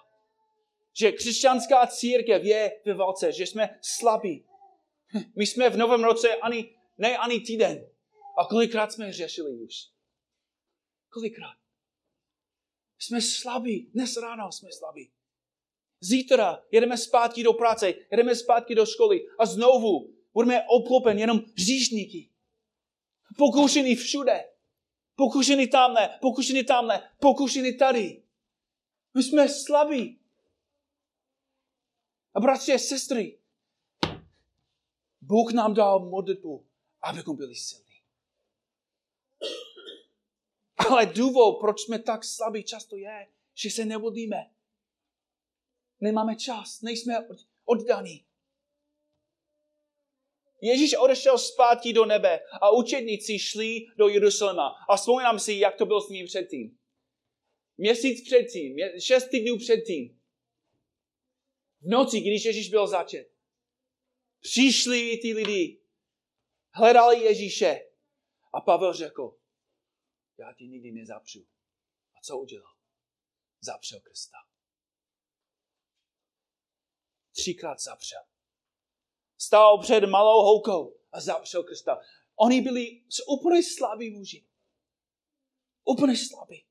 Že 0.92 1.12
křesťanská 1.12 1.86
církev 1.86 2.44
je 2.44 2.80
ve 2.86 2.94
válce, 2.94 3.32
že 3.32 3.46
jsme 3.46 3.78
slabí. 3.82 4.44
My 5.36 5.46
jsme 5.46 5.70
v 5.70 5.76
novém 5.76 6.04
roce 6.04 6.36
ani, 6.36 6.76
ne 6.98 7.18
ani 7.18 7.40
týden. 7.40 7.90
A 8.38 8.44
kolikrát 8.44 8.92
jsme 8.92 9.12
řešili 9.12 9.50
už? 9.54 9.74
Kolikrát? 11.08 11.56
Jsme 12.98 13.20
slabí. 13.20 13.90
Dnes 13.94 14.16
ráno 14.16 14.52
jsme 14.52 14.72
slabí. 14.72 15.10
Zítra 16.00 16.62
jedeme 16.70 16.98
zpátky 16.98 17.42
do 17.42 17.52
práce, 17.52 17.94
jedeme 18.10 18.34
zpátky 18.34 18.74
do 18.74 18.86
školy 18.86 19.26
a 19.38 19.46
znovu 19.46 20.14
budeme 20.34 20.62
obklopen 20.68 21.18
jenom 21.18 21.40
říšníky. 21.56 22.30
Pokušený 23.38 23.96
všude. 23.96 24.44
Pokušený 25.16 25.68
tamhle, 25.68 26.18
pokušený 26.20 26.64
tamhle, 26.64 27.10
pokušený 27.20 27.78
tady. 27.78 28.22
My 29.14 29.22
jsme 29.22 29.48
slabí. 29.48 30.18
A 32.34 32.40
bratři 32.40 32.72
a 32.72 32.78
sestry, 32.78 33.38
Bůh 35.20 35.52
nám 35.52 35.74
dal 35.74 35.98
modlitbu, 36.08 36.66
abychom 37.02 37.36
byli 37.36 37.54
silní. 37.54 37.84
Ale 40.76 41.06
důvod, 41.06 41.60
proč 41.60 41.80
jsme 41.80 41.98
tak 41.98 42.24
slabí, 42.24 42.64
často 42.64 42.96
je, 42.96 43.26
že 43.54 43.70
se 43.70 43.84
nemodlíme. 43.84 44.50
Nemáme 46.00 46.36
čas, 46.36 46.80
nejsme 46.82 47.14
oddaní. 47.64 48.24
Ježíš 50.62 50.94
odešel 50.94 51.38
zpátky 51.38 51.92
do 51.92 52.04
nebe 52.04 52.40
a 52.60 52.70
učedníci 52.70 53.38
šli 53.38 53.86
do 53.96 54.08
Jeruzaléma. 54.08 54.68
A 54.88 54.96
vzpomínám 54.96 55.38
si, 55.38 55.52
jak 55.52 55.76
to 55.76 55.86
bylo 55.86 56.00
s 56.00 56.08
ním 56.08 56.26
předtím. 56.26 56.78
Měsíc 57.76 58.24
předtím, 58.24 58.76
šest 59.00 59.28
týdnů 59.28 59.58
předtím. 59.58 60.20
V 61.80 61.88
noci, 61.88 62.20
když 62.20 62.44
Ježíš 62.44 62.68
byl 62.68 62.86
začet. 62.86 63.30
Přišli 64.40 65.18
ty 65.22 65.32
lidi, 65.34 65.80
hledali 66.74 67.24
Ježíše. 67.24 67.80
A 68.54 68.60
Pavel 68.60 68.92
řekl, 68.92 69.38
já 70.38 70.52
ti 70.52 70.64
nikdy 70.66 70.92
nezapřu. 70.92 71.46
A 72.14 72.20
co 72.22 72.38
udělal? 72.38 72.72
Zapřel 73.60 74.00
Krista. 74.00 74.38
Třikrát 77.38 77.80
zapřel 77.80 78.22
stál 79.38 79.78
před 79.78 80.00
malou 80.00 80.42
houkou 80.42 81.00
a 81.12 81.20
zapřel 81.20 81.62
Krista. 81.62 82.00
Oni 82.36 82.60
byli 82.60 83.04
úplně 83.28 83.62
slabí 83.62 84.10
muži. 84.10 84.48
Úplně 85.84 86.16
slabí. 86.16 86.66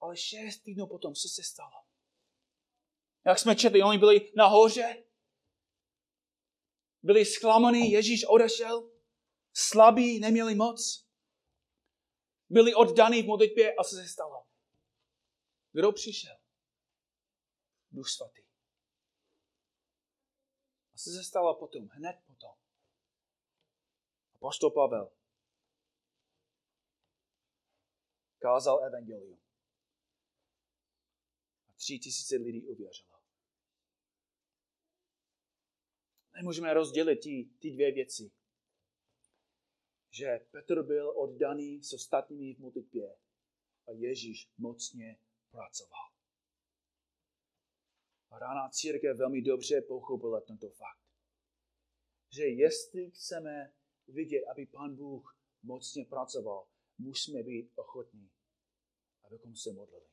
Ale 0.00 0.16
šest 0.16 0.58
týdnů 0.58 0.86
potom, 0.86 1.14
co 1.14 1.28
se 1.28 1.42
stalo? 1.42 1.84
Jak 3.24 3.38
jsme 3.38 3.56
četli, 3.56 3.82
oni 3.82 3.98
byli 3.98 4.32
nahoře, 4.36 5.04
byli 7.02 7.24
zklamaní, 7.24 7.90
Ježíš 7.90 8.24
odešel, 8.24 8.90
slabí, 9.52 10.20
neměli 10.20 10.54
moc, 10.54 11.06
byli 12.48 12.74
oddaní 12.74 13.22
v 13.22 13.26
modlitbě 13.26 13.74
a 13.74 13.84
co 13.84 13.96
se 13.96 14.08
stalo? 14.08 14.46
Kdo 15.72 15.92
přišel? 15.92 16.36
Duch 17.90 18.08
svatý. 18.08 18.47
A 20.98 21.00
co 21.00 21.10
se 21.10 21.24
stalo 21.24 21.54
potom? 21.54 21.88
Hned 21.88 22.16
potom. 22.26 22.54
Apoštol 24.34 24.70
Pavel 24.70 25.12
kázal 28.38 28.84
evangelium. 28.84 29.40
A 31.68 31.72
tři 31.72 31.98
tisíce 31.98 32.36
lidí 32.36 32.66
uvěřilo. 32.66 33.18
Nemůžeme 36.34 36.74
rozdělit 36.74 37.16
ty, 37.16 37.48
ty 37.58 37.70
dvě 37.70 37.92
věci. 37.92 38.30
Že 40.10 40.46
Petr 40.50 40.82
byl 40.82 41.10
oddaný 41.10 41.82
s 41.82 41.92
ostatními 41.92 42.54
v 42.54 42.58
modlitbě 42.58 43.16
a 43.86 43.90
Ježíš 43.90 44.50
mocně 44.58 45.18
pracoval. 45.50 46.17
Rána 48.30 48.68
církev 48.68 49.16
velmi 49.16 49.42
dobře 49.42 49.80
pochopila 49.80 50.40
tento 50.40 50.70
fakt. 50.70 51.02
Že 52.30 52.42
jestli 52.42 53.10
chceme 53.10 53.74
vidět, 54.06 54.44
aby 54.52 54.66
Pan 54.66 54.96
Bůh 54.96 55.38
mocně 55.62 56.04
pracoval, 56.04 56.68
musíme 56.98 57.42
být 57.42 57.72
ochotní, 57.74 58.30
abychom 59.24 59.56
se 59.56 59.72
modlili. 59.72 60.06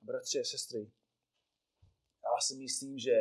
Bratři 0.00 0.40
a 0.40 0.44
sestry, 0.44 0.92
já 2.24 2.40
si 2.40 2.54
myslím, 2.54 2.98
že 2.98 3.12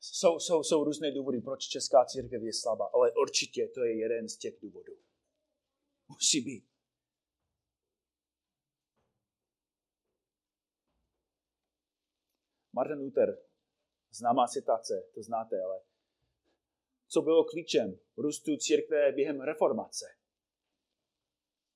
jsou, 0.00 0.38
jsou, 0.38 0.62
jsou 0.62 0.84
různé 0.84 1.12
důvody, 1.12 1.40
proč 1.40 1.64
česká 1.64 2.04
církev 2.04 2.42
je 2.42 2.52
slabá, 2.52 2.90
ale 2.94 3.12
určitě 3.12 3.68
to 3.68 3.84
je 3.84 3.98
jeden 3.98 4.28
z 4.28 4.36
těch 4.36 4.60
důvodů. 4.60 4.98
Musí 6.08 6.40
být. 6.40 6.75
Martin 12.76 12.98
Luther, 12.98 13.38
známá 14.10 14.46
citace, 14.46 15.08
to 15.14 15.22
znáte, 15.22 15.62
ale 15.62 15.80
co 17.08 17.22
bylo 17.22 17.44
klíčem 17.44 17.98
růstu 18.16 18.56
církve 18.56 19.12
během 19.12 19.40
reformace? 19.40 20.06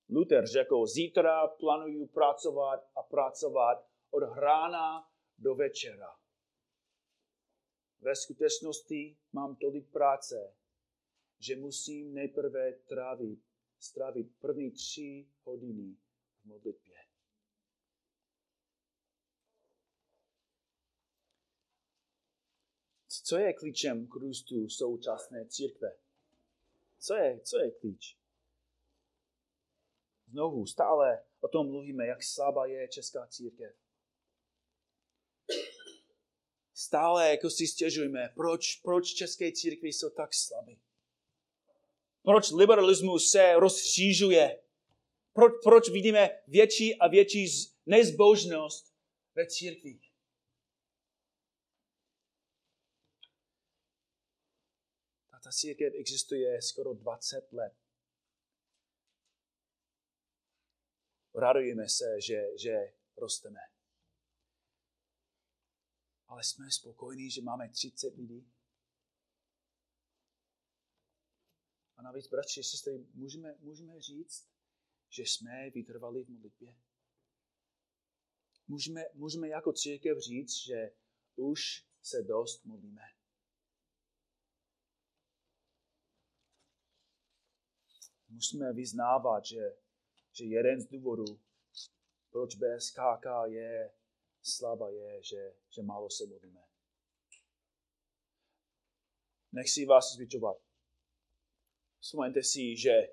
Luther 0.09 0.47
řekl, 0.47 0.87
zítra 0.87 1.49
plánuju 1.49 2.07
pracovat 2.07 2.91
a 2.97 3.03
pracovat 3.03 3.89
od 4.11 4.21
rána 4.37 5.11
do 5.39 5.55
večera. 5.55 6.17
Ve 8.01 8.17
skutečnosti 8.17 9.17
mám 9.33 9.57
tolik 9.57 9.93
práce, 9.93 10.55
že 11.39 11.57
musím 11.57 12.15
nejprve 12.15 12.73
trávit, 12.73 13.41
strávit 13.79 14.39
první 14.41 14.71
tři 14.71 15.29
hodiny 15.45 15.97
v 16.43 16.45
modlitbě. 16.45 16.90
Co 23.31 23.39
je 23.39 23.53
klíčem 23.53 24.07
k 24.07 24.15
růstu 24.15 24.69
současné 24.69 25.47
církve? 25.49 25.97
Co 26.99 27.15
je, 27.15 27.41
co 27.41 27.59
je 27.59 27.71
klíč? 27.71 28.17
Znovu, 30.29 30.67
stále 30.67 31.25
o 31.41 31.49
tom 31.49 31.67
mluvíme, 31.67 32.07
jak 32.07 32.23
slabá 32.23 32.67
je 32.67 32.89
česká 32.89 33.27
církev. 33.27 33.77
Stále 36.75 37.31
jako 37.31 37.51
si 37.51 37.67
stěžujeme, 37.67 38.33
proč, 38.35 38.77
proč 38.77 39.09
české 39.09 39.53
církvy 39.53 39.89
jsou 39.89 40.11
tak 40.11 40.35
slabé. 40.35 40.73
Proč 42.23 42.51
liberalismus 42.51 43.31
se 43.31 43.55
rozšířuje. 43.57 44.63
Proč, 45.33 45.53
proč 45.65 45.89
vidíme 45.89 46.31
větší 46.47 46.99
a 46.99 47.09
větší 47.09 47.47
nezbožnost 47.87 48.95
ve 49.35 49.47
církvi. 49.47 50.10
Ta 55.51 55.55
církev 55.55 55.95
existuje 55.95 56.63
skoro 56.63 56.95
20 56.95 57.53
let. 57.53 57.75
Radujeme 61.35 61.89
se, 61.89 62.21
že, 62.21 62.59
že 62.59 62.75
rosteme. 63.17 63.61
Ale 66.27 66.45
jsme 66.45 66.71
spokojení, 66.71 67.31
že 67.31 67.43
máme 67.43 67.69
30 67.69 68.17
lidí. 68.17 68.53
A 71.97 72.03
navíc, 72.03 72.29
bratři, 72.29 72.65
sestry, 72.65 73.07
můžeme, 73.15 73.55
můžeme 73.59 74.01
říct, 74.01 74.49
že 75.09 75.23
jsme 75.23 75.71
vytrvali 75.71 76.25
v 76.25 76.29
modlitbě. 76.29 76.77
Můžeme, 78.69 79.05
můžeme 79.15 79.49
jako 79.49 79.73
církev 79.73 80.19
říct, 80.19 80.57
že 80.57 80.91
už 81.37 81.87
se 82.03 82.23
dost 82.23 82.65
modlíme. 82.65 83.20
Musíme 88.31 88.73
vyznávat, 88.73 89.45
že, 89.45 89.77
že 90.33 90.45
jeden 90.45 90.81
z 90.81 90.87
důvodů, 90.87 91.41
proč 92.31 92.55
BSKK 92.55 93.27
je 93.45 93.93
slabá, 94.43 94.91
je, 94.91 95.23
že, 95.23 95.55
že 95.69 95.83
málo 95.83 96.11
se 96.11 96.27
modlíme. 96.27 96.61
Nechci 99.53 99.87
vás 99.87 100.13
zvyčovat. 100.13 100.57
Vzpomeňte 102.01 102.43
si, 102.43 102.77
že 102.77 103.09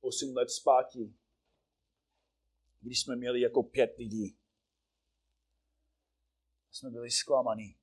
8 0.00 0.36
let 0.36 0.50
zpátky, 0.50 1.14
když 2.80 3.00
jsme 3.00 3.16
měli 3.16 3.40
jako 3.40 3.62
pět 3.62 3.96
lidí, 3.98 4.38
jsme 6.70 6.90
byli 6.90 7.10
zklamaní 7.10 7.76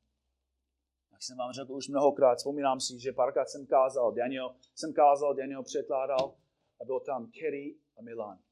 jsem 1.23 1.37
vám 1.37 1.53
řekl 1.53 1.73
už 1.73 1.87
mnohokrát, 1.87 2.35
vzpomínám 2.35 2.79
si, 2.79 2.99
že 2.99 3.11
párkrát 3.11 3.45
jsem 3.45 3.67
kázal, 3.67 4.13
Daniel, 4.13 4.55
jsem 4.75 4.93
kázal, 4.93 5.35
Daniel 5.35 5.63
překládal 5.63 6.37
a 6.81 6.85
byl 6.85 6.99
tam 6.99 7.31
Kerry 7.31 7.79
a 7.97 8.01
Milan. 8.01 8.43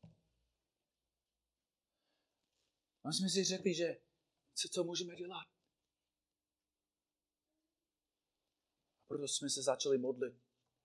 A 3.04 3.12
jsme 3.12 3.30
si 3.30 3.44
řekli, 3.44 3.74
že 3.74 3.98
co, 4.54 4.70
co 4.70 4.84
můžeme 4.84 5.16
dělat? 5.16 5.48
A 9.00 9.06
proto 9.08 9.28
jsme 9.28 9.50
se 9.50 9.62
začali 9.62 9.98
modlit 9.98 10.34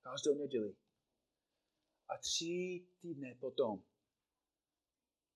každou 0.03 0.35
neděli. 0.39 0.77
A 2.09 2.19
tři 2.19 2.87
týdny 3.01 3.35
potom, 3.41 3.85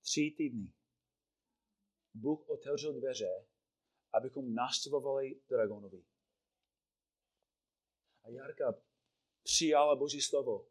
tři 0.00 0.34
týdny, 0.36 0.72
Bůh 2.14 2.48
otevřel 2.48 2.92
dveře, 2.92 3.46
abychom 4.12 4.54
navštěvovali 4.54 5.40
Dragonovi. 5.48 6.09
A 8.22 8.28
Jarka 8.28 8.74
přijala 9.42 9.96
Boží 9.96 10.20
slovo 10.20 10.66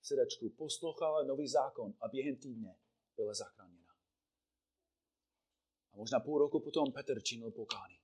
v 0.00 0.06
srdečku, 0.06 0.50
poslouchala 0.50 1.22
nový 1.22 1.48
zákon 1.48 1.94
a 2.00 2.08
během 2.08 2.36
týdne 2.36 2.78
byla 3.16 3.34
zachráněna. 3.34 3.94
A 5.92 5.96
možná 5.96 6.20
půl 6.20 6.38
roku 6.38 6.60
potom 6.60 6.92
Petr 6.92 7.22
činil 7.22 7.50
pokání. 7.50 7.98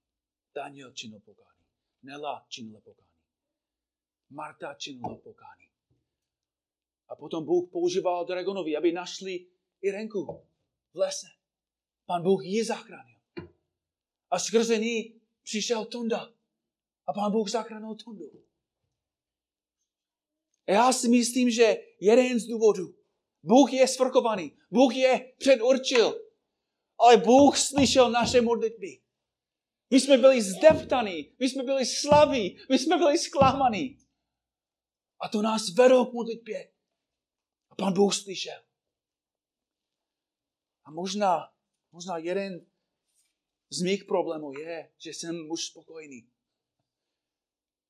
Daniel 0.54 0.92
činil 0.92 1.20
pokání. 1.20 1.66
Nela 2.02 2.46
činila 2.48 2.80
pokání. 2.80 3.08
Marta 4.30 4.74
činila 4.74 5.16
pokání. 5.16 5.68
A 7.08 7.16
potom 7.16 7.44
Bůh 7.44 7.70
používal 7.70 8.24
Dragonovi, 8.24 8.76
aby 8.76 8.92
našli 8.92 9.46
Irenku 9.82 10.24
v 10.92 10.96
lese. 10.98 11.26
Pan 12.06 12.22
Bůh 12.22 12.44
ji 12.44 12.64
zachránil. 12.64 13.18
A 14.30 14.38
skrze 14.38 14.78
ní 14.78 15.20
přišel 15.42 15.84
Tonda. 15.84 16.34
A 17.06 17.12
pan 17.12 17.32
Bůh 17.32 17.50
zachránil 17.50 17.94
Tondu. 17.94 18.44
Já 20.68 20.92
si 20.92 21.08
myslím, 21.08 21.50
že 21.50 21.76
jeden 22.00 22.40
z 22.40 22.46
důvodů. 22.46 22.94
Bůh 23.42 23.72
je 23.72 23.88
svrchovaný. 23.88 24.58
Bůh 24.70 24.96
je 24.96 25.32
předurčil. 25.38 26.22
Ale 26.98 27.16
Bůh 27.16 27.58
slyšel 27.58 28.10
naše 28.10 28.40
modlitby. 28.40 29.02
My 29.90 30.00
jsme 30.00 30.18
byli 30.18 30.42
zdeptaní, 30.42 31.34
my 31.38 31.48
jsme 31.48 31.62
byli 31.62 31.86
slaví, 31.86 32.58
my 32.70 32.78
jsme 32.78 32.96
byli 32.96 33.18
zklamaní. 33.18 33.98
A 35.20 35.28
to 35.28 35.42
nás 35.42 35.74
vedlo 35.74 36.06
k 36.06 36.12
modlitbě. 36.12 36.72
A 37.70 37.74
pan 37.74 37.92
Bůh 37.92 38.14
slyšel. 38.14 38.62
A 40.84 40.90
možná, 40.90 41.52
možná 41.92 42.18
jeden 42.18 42.66
z 43.70 43.82
mých 43.82 44.04
problémů 44.04 44.58
je, 44.58 44.92
že 44.98 45.10
jsem 45.10 45.46
muž 45.46 45.64
spokojený. 45.66 46.28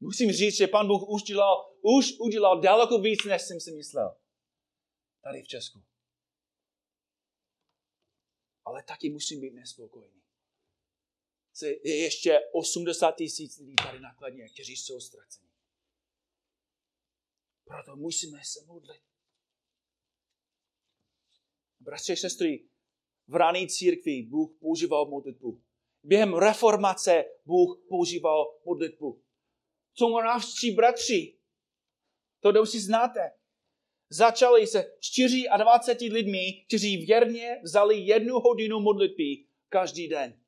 Musím 0.00 0.32
říct, 0.32 0.56
že 0.56 0.66
pan 0.66 0.86
Bůh 0.86 1.02
už 1.08 1.22
udělal, 1.22 1.71
už 1.82 2.18
udělal 2.18 2.60
daleko 2.60 2.98
víc, 2.98 3.24
než 3.24 3.42
jsem 3.42 3.60
si 3.60 3.72
myslel. 3.72 4.16
Tady 5.22 5.42
v 5.42 5.48
Česku. 5.48 5.82
Ale 8.64 8.82
taky 8.82 9.10
musím 9.10 9.40
být 9.40 9.54
nespokojený. 9.54 10.22
Je 11.84 12.02
ještě 12.02 12.40
80 12.52 13.16
tisíc 13.16 13.58
lidí 13.58 13.74
tady 13.74 14.00
nakladně, 14.00 14.48
kteří 14.48 14.76
jsou 14.76 15.00
ztraceni. 15.00 15.48
Proto 17.64 17.96
musíme 17.96 18.40
se 18.44 18.64
modlit. 18.66 19.02
Bratři 21.80 22.12
a 22.12 22.16
sestry, 22.16 22.68
v 23.26 23.34
rané 23.34 23.66
církvi 23.66 24.22
Bůh 24.22 24.58
používal 24.60 25.06
modlitbu. 25.06 25.62
Během 26.02 26.34
reformace 26.34 27.24
Bůh 27.44 27.84
používal 27.88 28.60
modlitbu 28.64 29.22
co 29.94 30.08
moravští 30.08 30.70
bratři, 30.70 31.38
to 32.42 32.52
dobře 32.52 32.80
znáte, 32.80 33.32
začali 34.10 34.66
se 34.66 34.92
24 35.58 36.14
lidmi, 36.14 36.64
kteří 36.66 36.96
věrně 36.96 37.60
vzali 37.62 37.98
jednu 37.98 38.34
hodinu 38.34 38.80
modlitby 38.80 39.44
každý 39.68 40.08
den. 40.08 40.38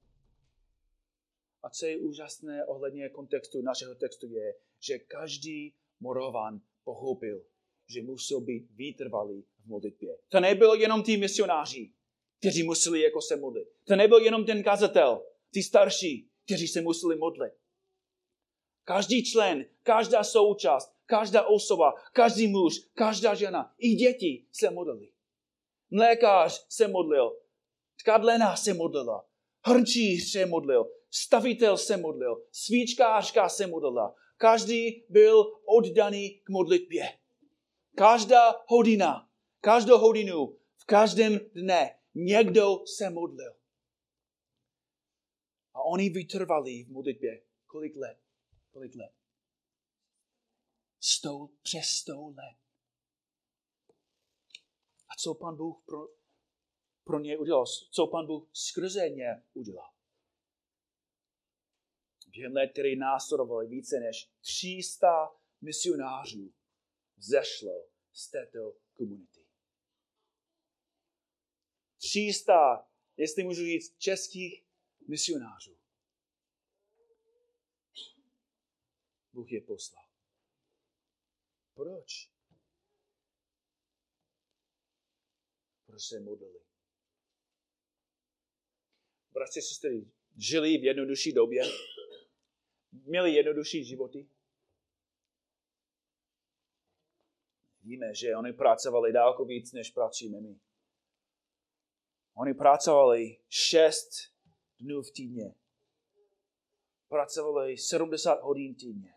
A 1.62 1.70
co 1.70 1.86
je 1.86 1.98
úžasné 1.98 2.64
ohledně 2.64 3.08
kontextu 3.08 3.62
našeho 3.62 3.94
textu 3.94 4.28
je, 4.30 4.54
že 4.80 4.98
každý 4.98 5.74
morovan 6.00 6.60
pochopil, 6.84 7.44
že 7.88 8.02
musel 8.02 8.40
být 8.40 8.70
vytrvalý 8.70 9.42
v 9.42 9.66
modlitbě. 9.66 10.16
To 10.28 10.40
nebylo 10.40 10.74
jenom 10.74 11.02
ty 11.02 11.16
misionáři, 11.16 11.90
kteří 12.38 12.62
museli 12.62 13.00
jako 13.00 13.20
se 13.20 13.36
modlit. 13.36 13.68
To 13.84 13.96
nebyl 13.96 14.18
jenom 14.18 14.44
ten 14.44 14.62
kazatel, 14.62 15.26
ty 15.50 15.62
starší, 15.62 16.28
kteří 16.44 16.68
se 16.68 16.80
museli 16.80 17.16
modlit. 17.16 17.52
Každý 18.84 19.24
člen, 19.24 19.66
každá 19.82 20.24
součást, 20.24 20.93
každá 21.06 21.42
osoba, 21.46 21.94
každý 22.12 22.48
muž, 22.48 22.78
každá 22.94 23.34
žena, 23.34 23.74
i 23.78 23.94
děti 23.94 24.46
se 24.52 24.70
modlili. 24.70 25.12
Mlékář 25.90 26.66
se 26.68 26.88
modlil, 26.88 27.36
tkadlena 28.00 28.56
se 28.56 28.74
modlila, 28.74 29.26
hrnčíř 29.66 30.32
se 30.32 30.46
modlil, 30.46 30.90
stavitel 31.10 31.76
se 31.76 31.96
modlil, 31.96 32.44
svíčkářka 32.52 33.48
se 33.48 33.66
modlila. 33.66 34.14
Každý 34.36 35.04
byl 35.08 35.60
oddaný 35.64 36.30
k 36.30 36.50
modlitbě. 36.50 37.18
Každá 37.94 38.64
hodina, 38.66 39.28
každou 39.60 39.98
hodinu, 39.98 40.56
v 40.76 40.84
každém 40.84 41.40
dne 41.54 41.98
někdo 42.14 42.82
se 42.86 43.10
modlil. 43.10 43.52
A 45.74 45.82
oni 45.82 46.10
vytrvali 46.10 46.84
v 46.84 46.90
modlitbě. 46.90 47.42
Kolik 47.66 47.96
let? 47.96 48.18
Kolik 48.72 48.94
let? 48.94 49.23
Sto, 51.06 51.48
přes 51.62 51.86
sto 51.86 52.28
let. 52.28 52.56
A 55.08 55.14
co 55.18 55.34
pan 55.34 55.56
Bůh 55.56 55.82
pro, 55.86 56.08
pro 57.04 57.18
ně 57.18 57.38
udělal? 57.38 57.64
Co 57.66 58.06
pan 58.06 58.26
Bůh 58.26 58.50
skrze 58.52 59.08
ně 59.08 59.42
udělal? 59.54 59.94
Během 62.26 62.52
let, 62.52 62.68
které 62.72 62.96
následovali 62.96 63.66
více 63.66 64.00
než 64.00 64.30
300 64.40 65.40
misionářů 65.60 66.54
vzešlo 67.16 67.88
z 68.12 68.30
této 68.30 68.76
komunity. 68.94 69.46
300, 71.98 72.90
jestli 73.16 73.44
můžu 73.44 73.64
říct, 73.64 73.98
českých 73.98 74.64
misionářů. 75.08 75.78
Bůh 79.32 79.52
je 79.52 79.60
poslal. 79.60 80.03
Proč? 81.74 82.30
Proč 85.86 86.02
se 86.02 86.20
modlili? 86.20 86.60
Bratři 89.32 89.60
a 89.60 89.62
sestry, 89.62 90.10
žili 90.36 90.78
v 90.78 90.84
jednodušší 90.84 91.32
době, 91.32 91.62
měli 92.92 93.34
jednodušší 93.34 93.84
životy. 93.84 94.28
Víme, 97.82 98.14
že 98.14 98.36
oni 98.36 98.52
pracovali 98.52 99.12
dálko 99.12 99.44
víc, 99.44 99.72
než 99.72 99.90
pracujeme 99.90 100.40
my. 100.40 100.60
Oni 102.34 102.54
pracovali 102.54 103.38
šest 103.48 104.10
dnů 104.80 105.02
v 105.02 105.10
týdně. 105.10 105.54
Pracovali 107.08 107.78
70 107.78 108.40
hodin 108.42 108.74
týdně. 108.74 109.14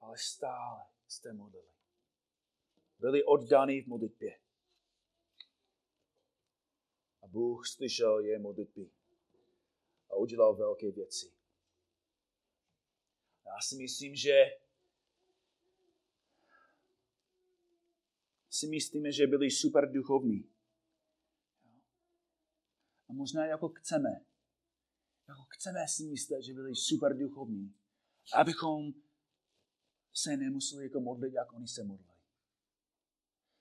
Ale 0.00 0.18
stále 0.18 0.86
jste 1.08 1.32
modlili. 1.32 1.68
Byli 2.98 3.24
oddaní 3.24 3.80
v 3.82 3.86
modlitbě. 3.86 4.40
A 7.22 7.26
Bůh 7.26 7.66
slyšel 7.66 8.18
je 8.18 8.38
modlitby 8.38 8.90
a 10.10 10.14
udělal 10.14 10.56
velké 10.56 10.90
věci. 10.90 11.32
Já 13.46 13.60
si 13.60 13.76
myslím, 13.76 14.16
že 14.16 14.44
si 18.50 18.66
myslíme, 18.66 19.12
že 19.12 19.26
byli 19.26 19.50
super 19.50 19.92
duchovní. 19.92 20.50
A 23.08 23.12
možná 23.12 23.46
jako 23.46 23.68
chceme, 23.68 24.24
jako 25.28 25.44
chceme 25.48 25.88
si 25.88 26.04
myslet, 26.04 26.42
že 26.42 26.54
byli 26.54 26.76
super 26.76 27.18
duchovní, 27.18 27.74
abychom 28.34 28.92
se 30.22 30.36
nemuseli 30.36 30.84
jako 30.84 31.00
modlit, 31.00 31.34
jak 31.34 31.52
oni 31.52 31.68
se 31.68 31.84
modlili. 31.84 32.10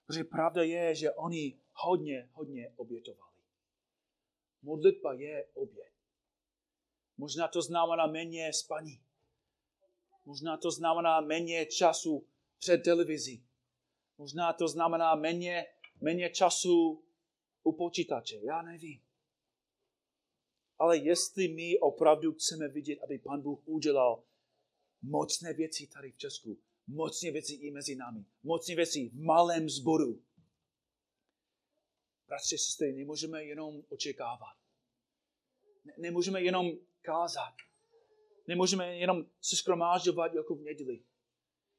Protože 0.05 0.24
pravda 0.24 0.64
je, 0.64 0.95
že 0.95 1.12
oni 1.12 1.60
hodně, 1.74 2.30
hodně 2.34 2.74
obětovali. 2.76 3.34
Modlitba 4.62 5.14
je 5.14 5.47
obět. 5.53 5.93
Možná 7.18 7.47
to 7.47 7.62
znamená 7.62 8.07
méně 8.07 8.53
spaní. 8.53 9.01
Možná 10.26 10.57
to 10.57 10.72
znamená 10.72 11.22
méně 11.22 11.66
času 11.66 12.28
před 12.60 12.78
televizí. 12.78 13.45
Možná 14.18 14.53
to 14.53 14.68
znamená 14.68 15.16
méně, 15.16 15.66
méně 16.01 16.30
času 16.30 17.03
u 17.64 17.72
počítače. 17.72 18.36
Já 18.36 18.62
nevím. 18.62 19.01
Ale 20.80 20.97
jestli 20.97 21.47
my 21.47 21.80
opravdu 21.80 22.34
chceme 22.34 22.68
vidět, 22.68 22.99
aby 23.03 23.20
Pan 23.20 23.41
Bůh 23.41 23.60
udělal 23.66 24.24
mocné 25.01 25.53
věci 25.53 25.87
tady 25.87 26.11
v 26.11 26.17
Česku, 26.17 26.59
mocné 26.87 27.31
věci 27.31 27.53
i 27.53 27.71
mezi 27.71 27.95
námi, 27.95 28.25
mocné 28.43 28.75
věci 28.75 29.09
v 29.09 29.19
malém 29.21 29.69
sboru, 29.69 30.21
bratři, 32.27 32.57
sestry, 32.57 32.93
nemůžeme 32.93 33.43
jenom 33.43 33.83
očekávat. 33.89 34.55
Ne, 35.85 35.93
nemůžeme 35.97 36.41
jenom 36.41 36.71
kázat. 37.01 37.53
Nemůžeme 38.47 38.97
jenom 38.97 39.25
se 39.41 39.55
skromážďovat 39.55 40.33
jako 40.33 40.55
v 40.55 40.61
neděli. 40.61 41.03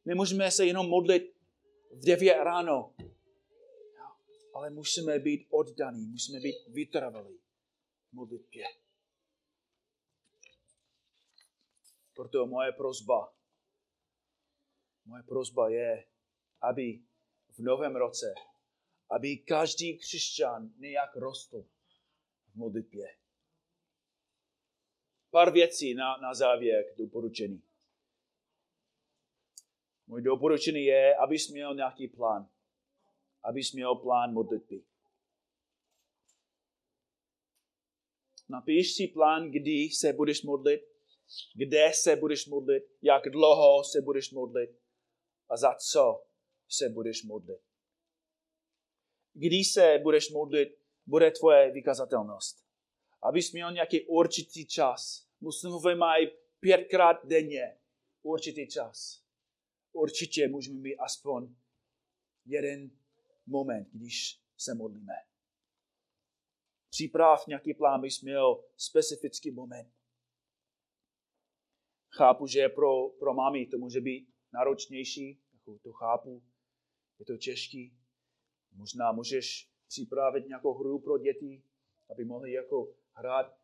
Nemůžeme 0.04 0.50
se 0.50 0.66
jenom 0.66 0.88
modlit 0.88 1.34
v 1.90 2.04
9 2.04 2.34
ráno. 2.34 2.94
Ale 4.54 4.70
musíme 4.70 5.18
být 5.18 5.46
oddaní, 5.50 6.06
musíme 6.06 6.40
být 6.40 6.56
vytrvalí 6.68 7.38
v 8.10 8.12
modlitbě. 8.12 8.64
Proto 12.20 12.46
moje 12.46 12.72
prozba, 12.72 13.32
moje 15.04 15.22
prozba 15.22 15.68
je, 15.68 16.04
aby 16.60 17.00
v 17.48 17.58
novém 17.58 17.96
roce, 17.96 18.34
aby 19.10 19.36
každý 19.36 19.98
křesťan 19.98 20.72
nějak 20.76 21.16
rostl 21.16 21.62
v 22.52 22.54
modlitbě. 22.54 23.16
Pár 25.30 25.52
věcí 25.52 25.94
na, 25.94 26.16
na 26.16 26.34
závěr 26.34 26.84
k 26.92 26.98
doporučení. 26.98 27.62
Můj 30.06 30.22
doporučení 30.22 30.84
je, 30.84 31.16
abys 31.16 31.48
měl 31.48 31.74
nějaký 31.74 32.08
plán. 32.08 32.50
Abys 33.42 33.72
měl 33.72 33.94
plán 33.94 34.32
modlitby. 34.32 34.84
Napiš 38.48 38.94
si 38.94 39.08
plán, 39.08 39.50
kdy 39.50 39.88
se 39.90 40.12
budeš 40.12 40.42
modlit, 40.42 40.89
kde 41.54 41.90
se 41.94 42.16
budeš 42.16 42.46
modlit, 42.46 42.84
jak 43.02 43.28
dlouho 43.28 43.84
se 43.84 44.00
budeš 44.00 44.30
modlit 44.30 44.70
a 45.48 45.56
za 45.56 45.74
co 45.74 46.24
se 46.68 46.88
budeš 46.88 47.24
modlit. 47.24 47.60
Když 49.32 49.72
se 49.72 49.98
budeš 50.02 50.30
modlit, 50.30 50.78
bude 51.06 51.30
tvoje 51.30 51.70
vykazatelnost. 51.70 52.64
Abys 53.22 53.52
měl 53.52 53.72
nějaký 53.72 54.06
určitý 54.06 54.66
čas. 54.66 55.26
Muslimové 55.40 55.94
mají 55.94 56.30
pětkrát 56.60 57.26
denně 57.26 57.78
určitý 58.22 58.68
čas 58.68 59.20
určitě 59.92 60.48
můžeme 60.48 60.80
mít 60.80 60.96
aspoň 60.96 61.54
jeden 62.46 62.90
moment, 63.46 63.88
když 63.92 64.40
se 64.56 64.74
modlíme. 64.74 65.14
Připrav 66.90 67.46
nějaký 67.46 67.74
plán, 67.74 68.00
bys 68.00 68.22
měl 68.22 68.64
specifický 68.76 69.50
moment. 69.50 69.92
Chápu, 72.12 72.46
že 72.46 72.68
pro, 72.68 73.08
pro 73.08 73.34
mámy 73.34 73.66
to 73.66 73.78
může 73.78 74.00
být 74.00 74.28
náročnější, 74.52 75.40
jako 75.52 75.78
to 75.82 75.92
chápu, 75.92 76.42
je 77.18 77.24
to 77.24 77.36
těžký. 77.36 77.92
Možná 78.72 79.12
můžeš 79.12 79.70
připravit 79.88 80.46
nějakou 80.46 80.74
hru 80.74 80.98
pro 80.98 81.18
děti, 81.18 81.62
aby 82.10 82.24
mohli 82.24 82.52
jako 82.52 82.94
hrát 83.12 83.56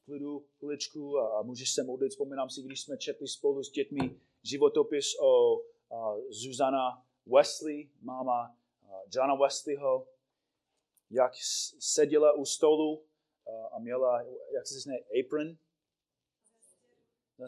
v 0.00 0.04
klidu 0.04 0.46
chviličku 0.58 1.18
a 1.18 1.42
můžeš 1.42 1.74
se 1.74 1.82
modlit. 1.82 2.10
Vzpomínám 2.10 2.50
si, 2.50 2.62
když 2.62 2.80
jsme 2.80 2.98
četli 2.98 3.28
spolu 3.28 3.62
s 3.62 3.70
dětmi 3.70 4.20
životopis 4.42 5.06
o 5.22 5.60
Zuzana 6.28 7.06
Wesley, 7.26 7.90
máma 8.00 8.56
Johna 9.14 9.34
Wesleyho, 9.34 10.08
jak 11.10 11.32
seděla 11.78 12.32
u 12.32 12.44
stolu 12.44 13.04
a 13.72 13.78
měla, 13.78 14.22
jak 14.54 14.66
se 14.66 14.80
říká, 14.80 14.96
apron, 15.20 15.56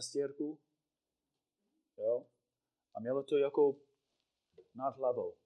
stěrku. 0.00 0.60
Jo? 1.98 2.26
A 2.94 3.00
mělo 3.00 3.22
to 3.22 3.36
jako 3.36 3.76
nad 4.74 4.96
hlavou. 4.96 5.36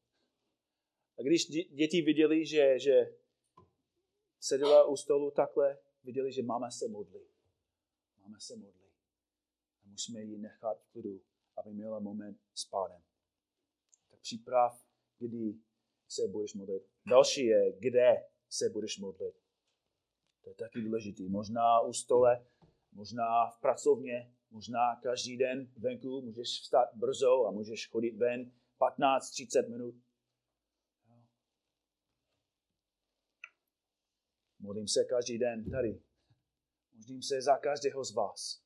A 1.19 1.23
když 1.23 1.47
děti 1.49 2.03
viděli, 2.03 2.47
že, 2.47 2.79
že 2.79 3.17
seděla 4.41 4.85
u 4.85 4.97
stolu 4.97 5.31
takhle, 5.31 5.79
viděli, 6.05 6.33
že 6.33 6.43
máma 6.43 6.71
se 6.71 6.89
modlí. 6.89 7.21
Máma 8.21 8.39
se 8.41 8.57
modlí. 8.57 8.89
A 9.83 9.87
musíme 9.87 10.21
ji 10.21 10.39
nechat 10.39 10.81
v 10.83 10.93
klidu 10.93 11.21
aby 11.59 11.75
měla 11.75 11.99
moment 11.99 12.39
s 12.55 12.65
pánem. 12.65 13.03
Tak 14.11 14.21
připrav, 14.21 14.87
kdy 15.19 15.55
se 16.09 16.29
budeš 16.29 16.55
modlit. 16.55 16.83
Další 17.07 17.47
je, 17.47 17.73
kde 17.79 18.27
se 18.49 18.71
budeš 18.71 18.99
modlit. 18.99 19.35
To 20.41 20.51
je 20.51 20.55
taky 20.55 20.83
důležitý. 20.83 21.29
Možná 21.29 21.81
u 21.81 21.93
stole, 21.93 22.47
možná 22.93 23.51
v 23.51 23.61
pracovně, 23.61 24.35
možná 24.51 24.97
každý 25.03 25.37
den 25.37 25.73
venku 25.77 26.23
můžeš 26.23 26.49
vstát 26.49 26.89
brzo 26.95 27.47
a 27.47 27.51
můžeš 27.51 27.89
chodit 27.89 28.17
ven 28.17 28.53
15-30 28.79 29.71
minut. 29.71 29.95
Modlím 34.59 34.89
se 34.89 35.05
každý 35.05 35.39
den 35.39 35.71
tady. 35.71 36.03
Modlím 36.93 37.23
se 37.23 37.43
za 37.43 37.57
každého 37.57 38.05
z 38.05 38.15
vás. 38.15 38.63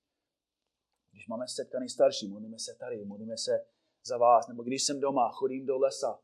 Když 1.10 1.26
máme 1.28 1.48
setkany 1.48 1.88
starší, 1.88 2.28
modlíme 2.28 2.58
se 2.58 2.74
tady, 2.74 3.04
modlíme 3.04 3.38
se 3.38 3.66
za 4.04 4.18
vás. 4.18 4.48
Nebo 4.48 4.62
když 4.62 4.82
jsem 4.82 5.00
doma, 5.00 5.32
chodím 5.32 5.66
do 5.66 5.78
lesa. 5.78 6.22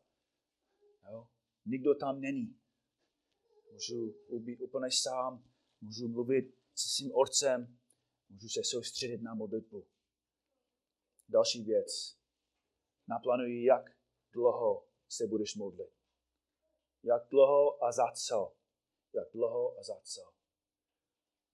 Jo? 1.11 1.29
Nikdo 1.65 1.95
tam 1.95 2.21
není. 2.21 2.59
Můžu 3.73 4.15
být 4.39 4.61
úplně 4.61 4.89
sám, 4.91 5.45
můžu 5.81 6.09
mluvit 6.09 6.55
se 6.75 6.89
svým 6.89 7.15
orcem, 7.15 7.79
můžu 8.29 8.49
se 8.49 8.65
soustředit 8.65 9.23
na 9.23 9.35
modlitbu. 9.35 9.87
Další 11.29 11.63
věc. 11.63 12.17
Naplánuji, 13.09 13.65
jak 13.65 13.91
dlouho 14.33 14.87
se 15.09 15.27
budeš 15.27 15.55
modlit. 15.55 15.93
Jak 17.03 17.29
dlouho 17.31 17.85
a 17.85 17.93
za 17.93 18.13
co. 18.13 18.53
Jak 19.15 19.29
dlouho 19.33 19.79
a 19.79 19.83
za 19.83 20.01
co. 20.03 20.23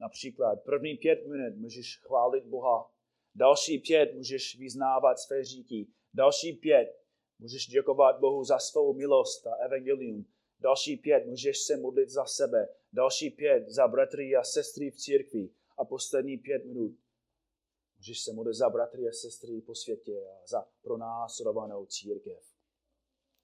Například 0.01 0.57
první 0.65 0.95
pět 0.97 1.27
minut 1.27 1.57
můžeš 1.57 1.99
chválit 1.99 2.45
Boha. 2.45 2.95
Další 3.35 3.79
pět 3.79 4.15
můžeš 4.15 4.59
vyznávat 4.59 5.19
své 5.19 5.45
říky. 5.45 5.89
Další 6.15 6.53
pět 6.53 7.05
můžeš 7.39 7.67
děkovat 7.67 8.21
Bohu 8.21 8.45
za 8.45 8.59
svou 8.59 8.95
milost 8.95 9.47
a 9.47 9.55
evangelium. 9.55 10.27
Další 10.61 10.97
pět 10.97 11.27
můžeš 11.27 11.59
se 11.59 11.77
modlit 11.77 12.11
za 12.11 12.25
sebe. 12.25 12.69
Další 12.93 13.31
pět 13.31 13.69
za 13.69 13.89
bratry 13.89 14.37
a 14.37 14.45
sestry 14.45 14.91
v 14.91 14.97
církvi. 14.97 15.51
A 15.77 15.85
poslední 15.85 16.39
pět 16.39 16.65
minut 16.65 16.99
můžeš 17.97 18.23
se 18.23 18.33
modlit 18.33 18.57
za 18.57 18.71
bratry 18.71 19.09
a 19.09 19.13
sestry 19.13 19.61
po 19.61 19.75
světě 19.75 20.13
a 20.13 20.47
za 20.47 20.69
pronásledovanou 20.83 21.87
církev. 21.87 22.55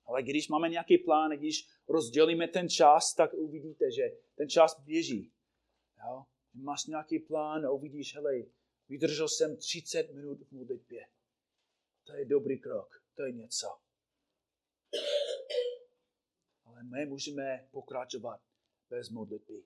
Ale 0.04 0.22
když 0.22 0.48
máme 0.48 0.68
nějaký 0.68 0.98
plán, 0.98 1.30
když 1.30 1.68
rozdělíme 1.88 2.48
ten 2.48 2.68
čas, 2.68 3.14
tak 3.14 3.34
uvidíte, 3.34 3.92
že 3.92 4.02
ten 4.34 4.48
čas 4.48 4.80
běží. 4.80 5.32
Jo? 5.98 6.24
Máš 6.54 6.86
nějaký 6.86 7.18
plán 7.18 7.66
a 7.66 7.70
uvidíš, 7.70 8.14
hele, 8.14 8.32
vydržel 8.88 9.28
jsem 9.28 9.56
30 9.56 10.12
minut 10.14 10.38
v 10.42 10.52
modlitbě. 10.52 11.06
To 12.04 12.12
je 12.12 12.24
dobrý 12.24 12.58
krok, 12.58 13.02
to 13.14 13.22
je 13.22 13.32
něco. 13.32 13.66
Ale 16.64 16.82
my 16.82 17.06
můžeme 17.06 17.68
pokračovat 17.70 18.40
bez 18.90 19.10
modlitby. 19.10 19.64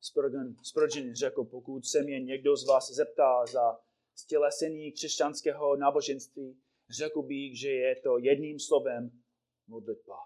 Spurgeon, 0.00 0.56
Spurgeon 0.62 1.14
řekl, 1.14 1.44
pokud 1.44 1.86
se 1.86 2.02
mě 2.02 2.20
někdo 2.20 2.56
z 2.56 2.66
vás 2.66 2.90
zeptá 2.90 3.46
za 3.46 3.80
stělesení 4.14 4.92
křesťanského 4.92 5.76
náboženství, 5.76 6.62
řekl 6.90 7.22
bych, 7.22 7.60
že 7.60 7.70
je 7.70 8.00
to 8.00 8.18
jedním 8.18 8.60
slovem 8.60 9.22
modlitba. 9.66 10.16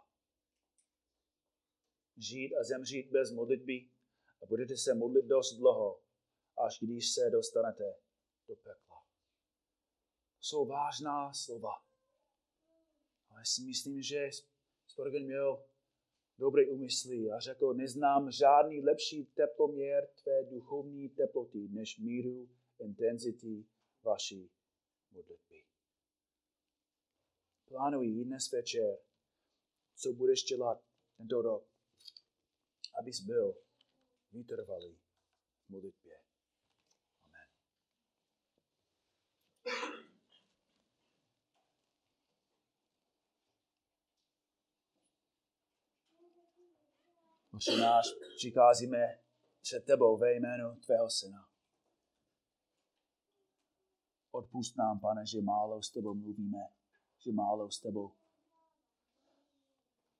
Žít 2.16 2.54
a 2.54 2.64
zemřít 2.64 3.10
bez 3.10 3.32
modlitby 3.32 3.88
a 4.42 4.46
budete 4.46 4.76
se 4.76 4.94
modlit 4.94 5.24
dost 5.24 5.54
dlouho, 5.54 6.02
až 6.66 6.78
když 6.80 7.12
se 7.12 7.30
dostanete 7.30 7.94
do 8.48 8.56
pekla. 8.56 9.06
Jsou 10.40 10.66
vážná 10.66 11.32
slova. 11.34 11.72
Ale 13.30 13.44
si 13.44 13.62
myslím, 13.62 14.02
že 14.02 14.30
Spurgeon 14.86 15.24
měl 15.24 15.64
dobré 16.38 16.66
úmysly 16.66 17.30
a 17.30 17.40
řekl, 17.40 17.74
neznám 17.74 18.30
žádný 18.30 18.80
lepší 18.80 19.24
teploměr 19.24 20.08
tvé 20.22 20.44
duchovní 20.44 21.08
teploty, 21.08 21.68
než 21.68 21.98
míru 21.98 22.48
intenzity 22.78 23.66
vaší 24.02 24.50
modlitby. 25.10 25.64
Plánuji 27.68 28.24
dnes 28.24 28.52
večer, 28.52 28.98
co 29.94 30.12
budeš 30.12 30.42
dělat 30.42 30.84
tento 31.16 31.42
rok, 31.42 31.68
abys 32.98 33.20
byl 33.20 33.56
vytrvalý 34.32 34.98
v 35.66 35.70
modlitbě. 35.70 36.20
Amen. 37.26 37.48
Oče 47.54 47.76
náš, 47.76 48.06
přicházíme 48.36 49.18
před 49.62 49.80
tebou 49.80 50.18
ve 50.18 50.34
jménu 50.34 50.80
tvého 50.80 51.10
syna. 51.10 51.48
Odpust 54.30 54.76
nám, 54.76 55.00
pane, 55.00 55.26
že 55.26 55.40
málo 55.40 55.82
s 55.82 55.90
tebou 55.90 56.14
mluvíme, 56.14 56.68
že 57.18 57.32
málo 57.32 57.70
s 57.70 57.80
tebou, 57.80 58.16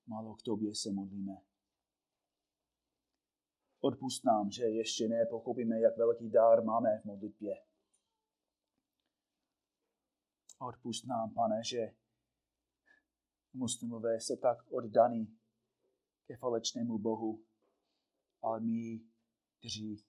málo 0.07 0.35
k 0.35 0.41
tobě 0.41 0.75
se 0.75 0.91
modlíme. 0.91 1.37
Odpust 3.79 4.25
nám, 4.25 4.51
že 4.51 4.63
ještě 4.63 5.07
nepochopíme, 5.07 5.79
jak 5.79 5.97
velký 5.97 6.29
dár 6.29 6.63
máme 6.63 6.99
v 7.01 7.05
modlitbě. 7.05 7.55
Odpust 10.59 11.05
nám, 11.05 11.33
pane, 11.33 11.63
že 11.63 11.95
muslimové 13.53 14.15
jsou 14.15 14.35
tak 14.35 14.71
oddaní 14.71 15.39
ke 16.27 16.37
falečnému 16.37 16.97
Bohu, 16.97 17.45
ale 18.41 18.59
my, 18.59 18.99
kteří 19.59 20.05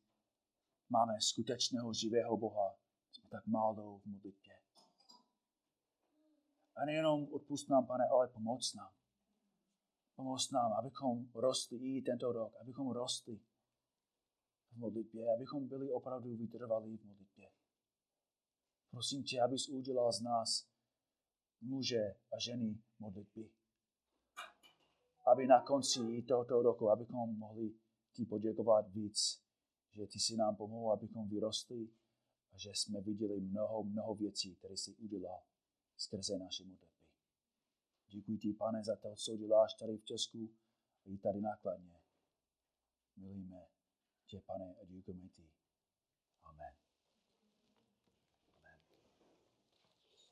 máme 0.89 1.21
skutečného 1.21 1.93
živého 1.95 2.37
Boha, 2.37 2.79
jsme 3.12 3.29
tak 3.29 3.47
málo 3.47 3.99
v 3.99 4.07
modlitbě. 4.07 4.57
A 6.77 6.85
nejenom 6.85 7.33
odpust 7.33 7.69
nám, 7.69 7.87
pane, 7.87 8.05
ale 8.09 8.29
pomoc 8.29 8.75
nám. 8.75 8.93
Pomoc 10.17 10.51
nám, 10.51 10.73
abychom 10.73 11.31
rostli 11.35 11.79
i 11.79 12.03
tento 12.03 12.33
rok, 12.33 12.55
abychom 12.61 12.91
rostli 12.91 13.41
v 14.71 14.77
modlitbě, 14.77 15.35
abychom 15.35 15.69
byli 15.69 15.91
opravdu 15.91 16.37
vytrvalí 16.37 16.97
v 16.97 17.05
modlitbě. 17.05 17.51
Prosím 18.91 19.23
tě, 19.23 19.41
abys 19.41 19.69
udělal 19.69 20.12
z 20.12 20.21
nás 20.21 20.69
muže 21.61 22.14
a 22.33 22.39
ženy 22.39 22.83
modlitby. 22.99 23.51
Aby 25.37 25.47
na 25.47 25.61
konci 25.61 26.22
tohoto 26.22 26.62
roku, 26.62 26.91
abychom 26.91 27.39
mohli 27.39 27.74
ti 28.12 28.24
poděkovat 28.24 28.89
víc, 28.89 29.45
že 29.91 30.07
ty 30.07 30.20
si 30.20 30.37
nám 30.37 30.57
pomohl, 30.57 30.93
abychom 30.93 31.28
vyrostli 31.28 31.89
a 32.53 32.59
že 32.59 32.70
jsme 32.70 33.01
viděli 33.01 33.41
mnoho, 33.41 33.84
mnoho 33.84 34.14
věcí, 34.14 34.55
které 34.55 34.76
jsi 34.76 34.95
udělal 34.95 35.43
skrze 35.97 36.39
naše 36.39 36.64
modlitby. 36.64 37.03
Děkuji 38.09 38.39
ti, 38.39 38.53
pane, 38.53 38.84
za 38.84 38.97
to, 38.97 39.14
co 39.16 39.37
děláš 39.37 39.74
tady 39.74 39.99
v 39.99 40.05
Česku 40.05 40.51
a 41.05 41.09
i 41.09 41.18
tady 41.18 41.41
nákladně. 41.41 42.01
Milíme 43.16 43.66
tě, 44.26 44.41
pane, 44.41 44.74
a 44.74 44.84
děkujeme 44.84 45.28
ti 45.28 45.51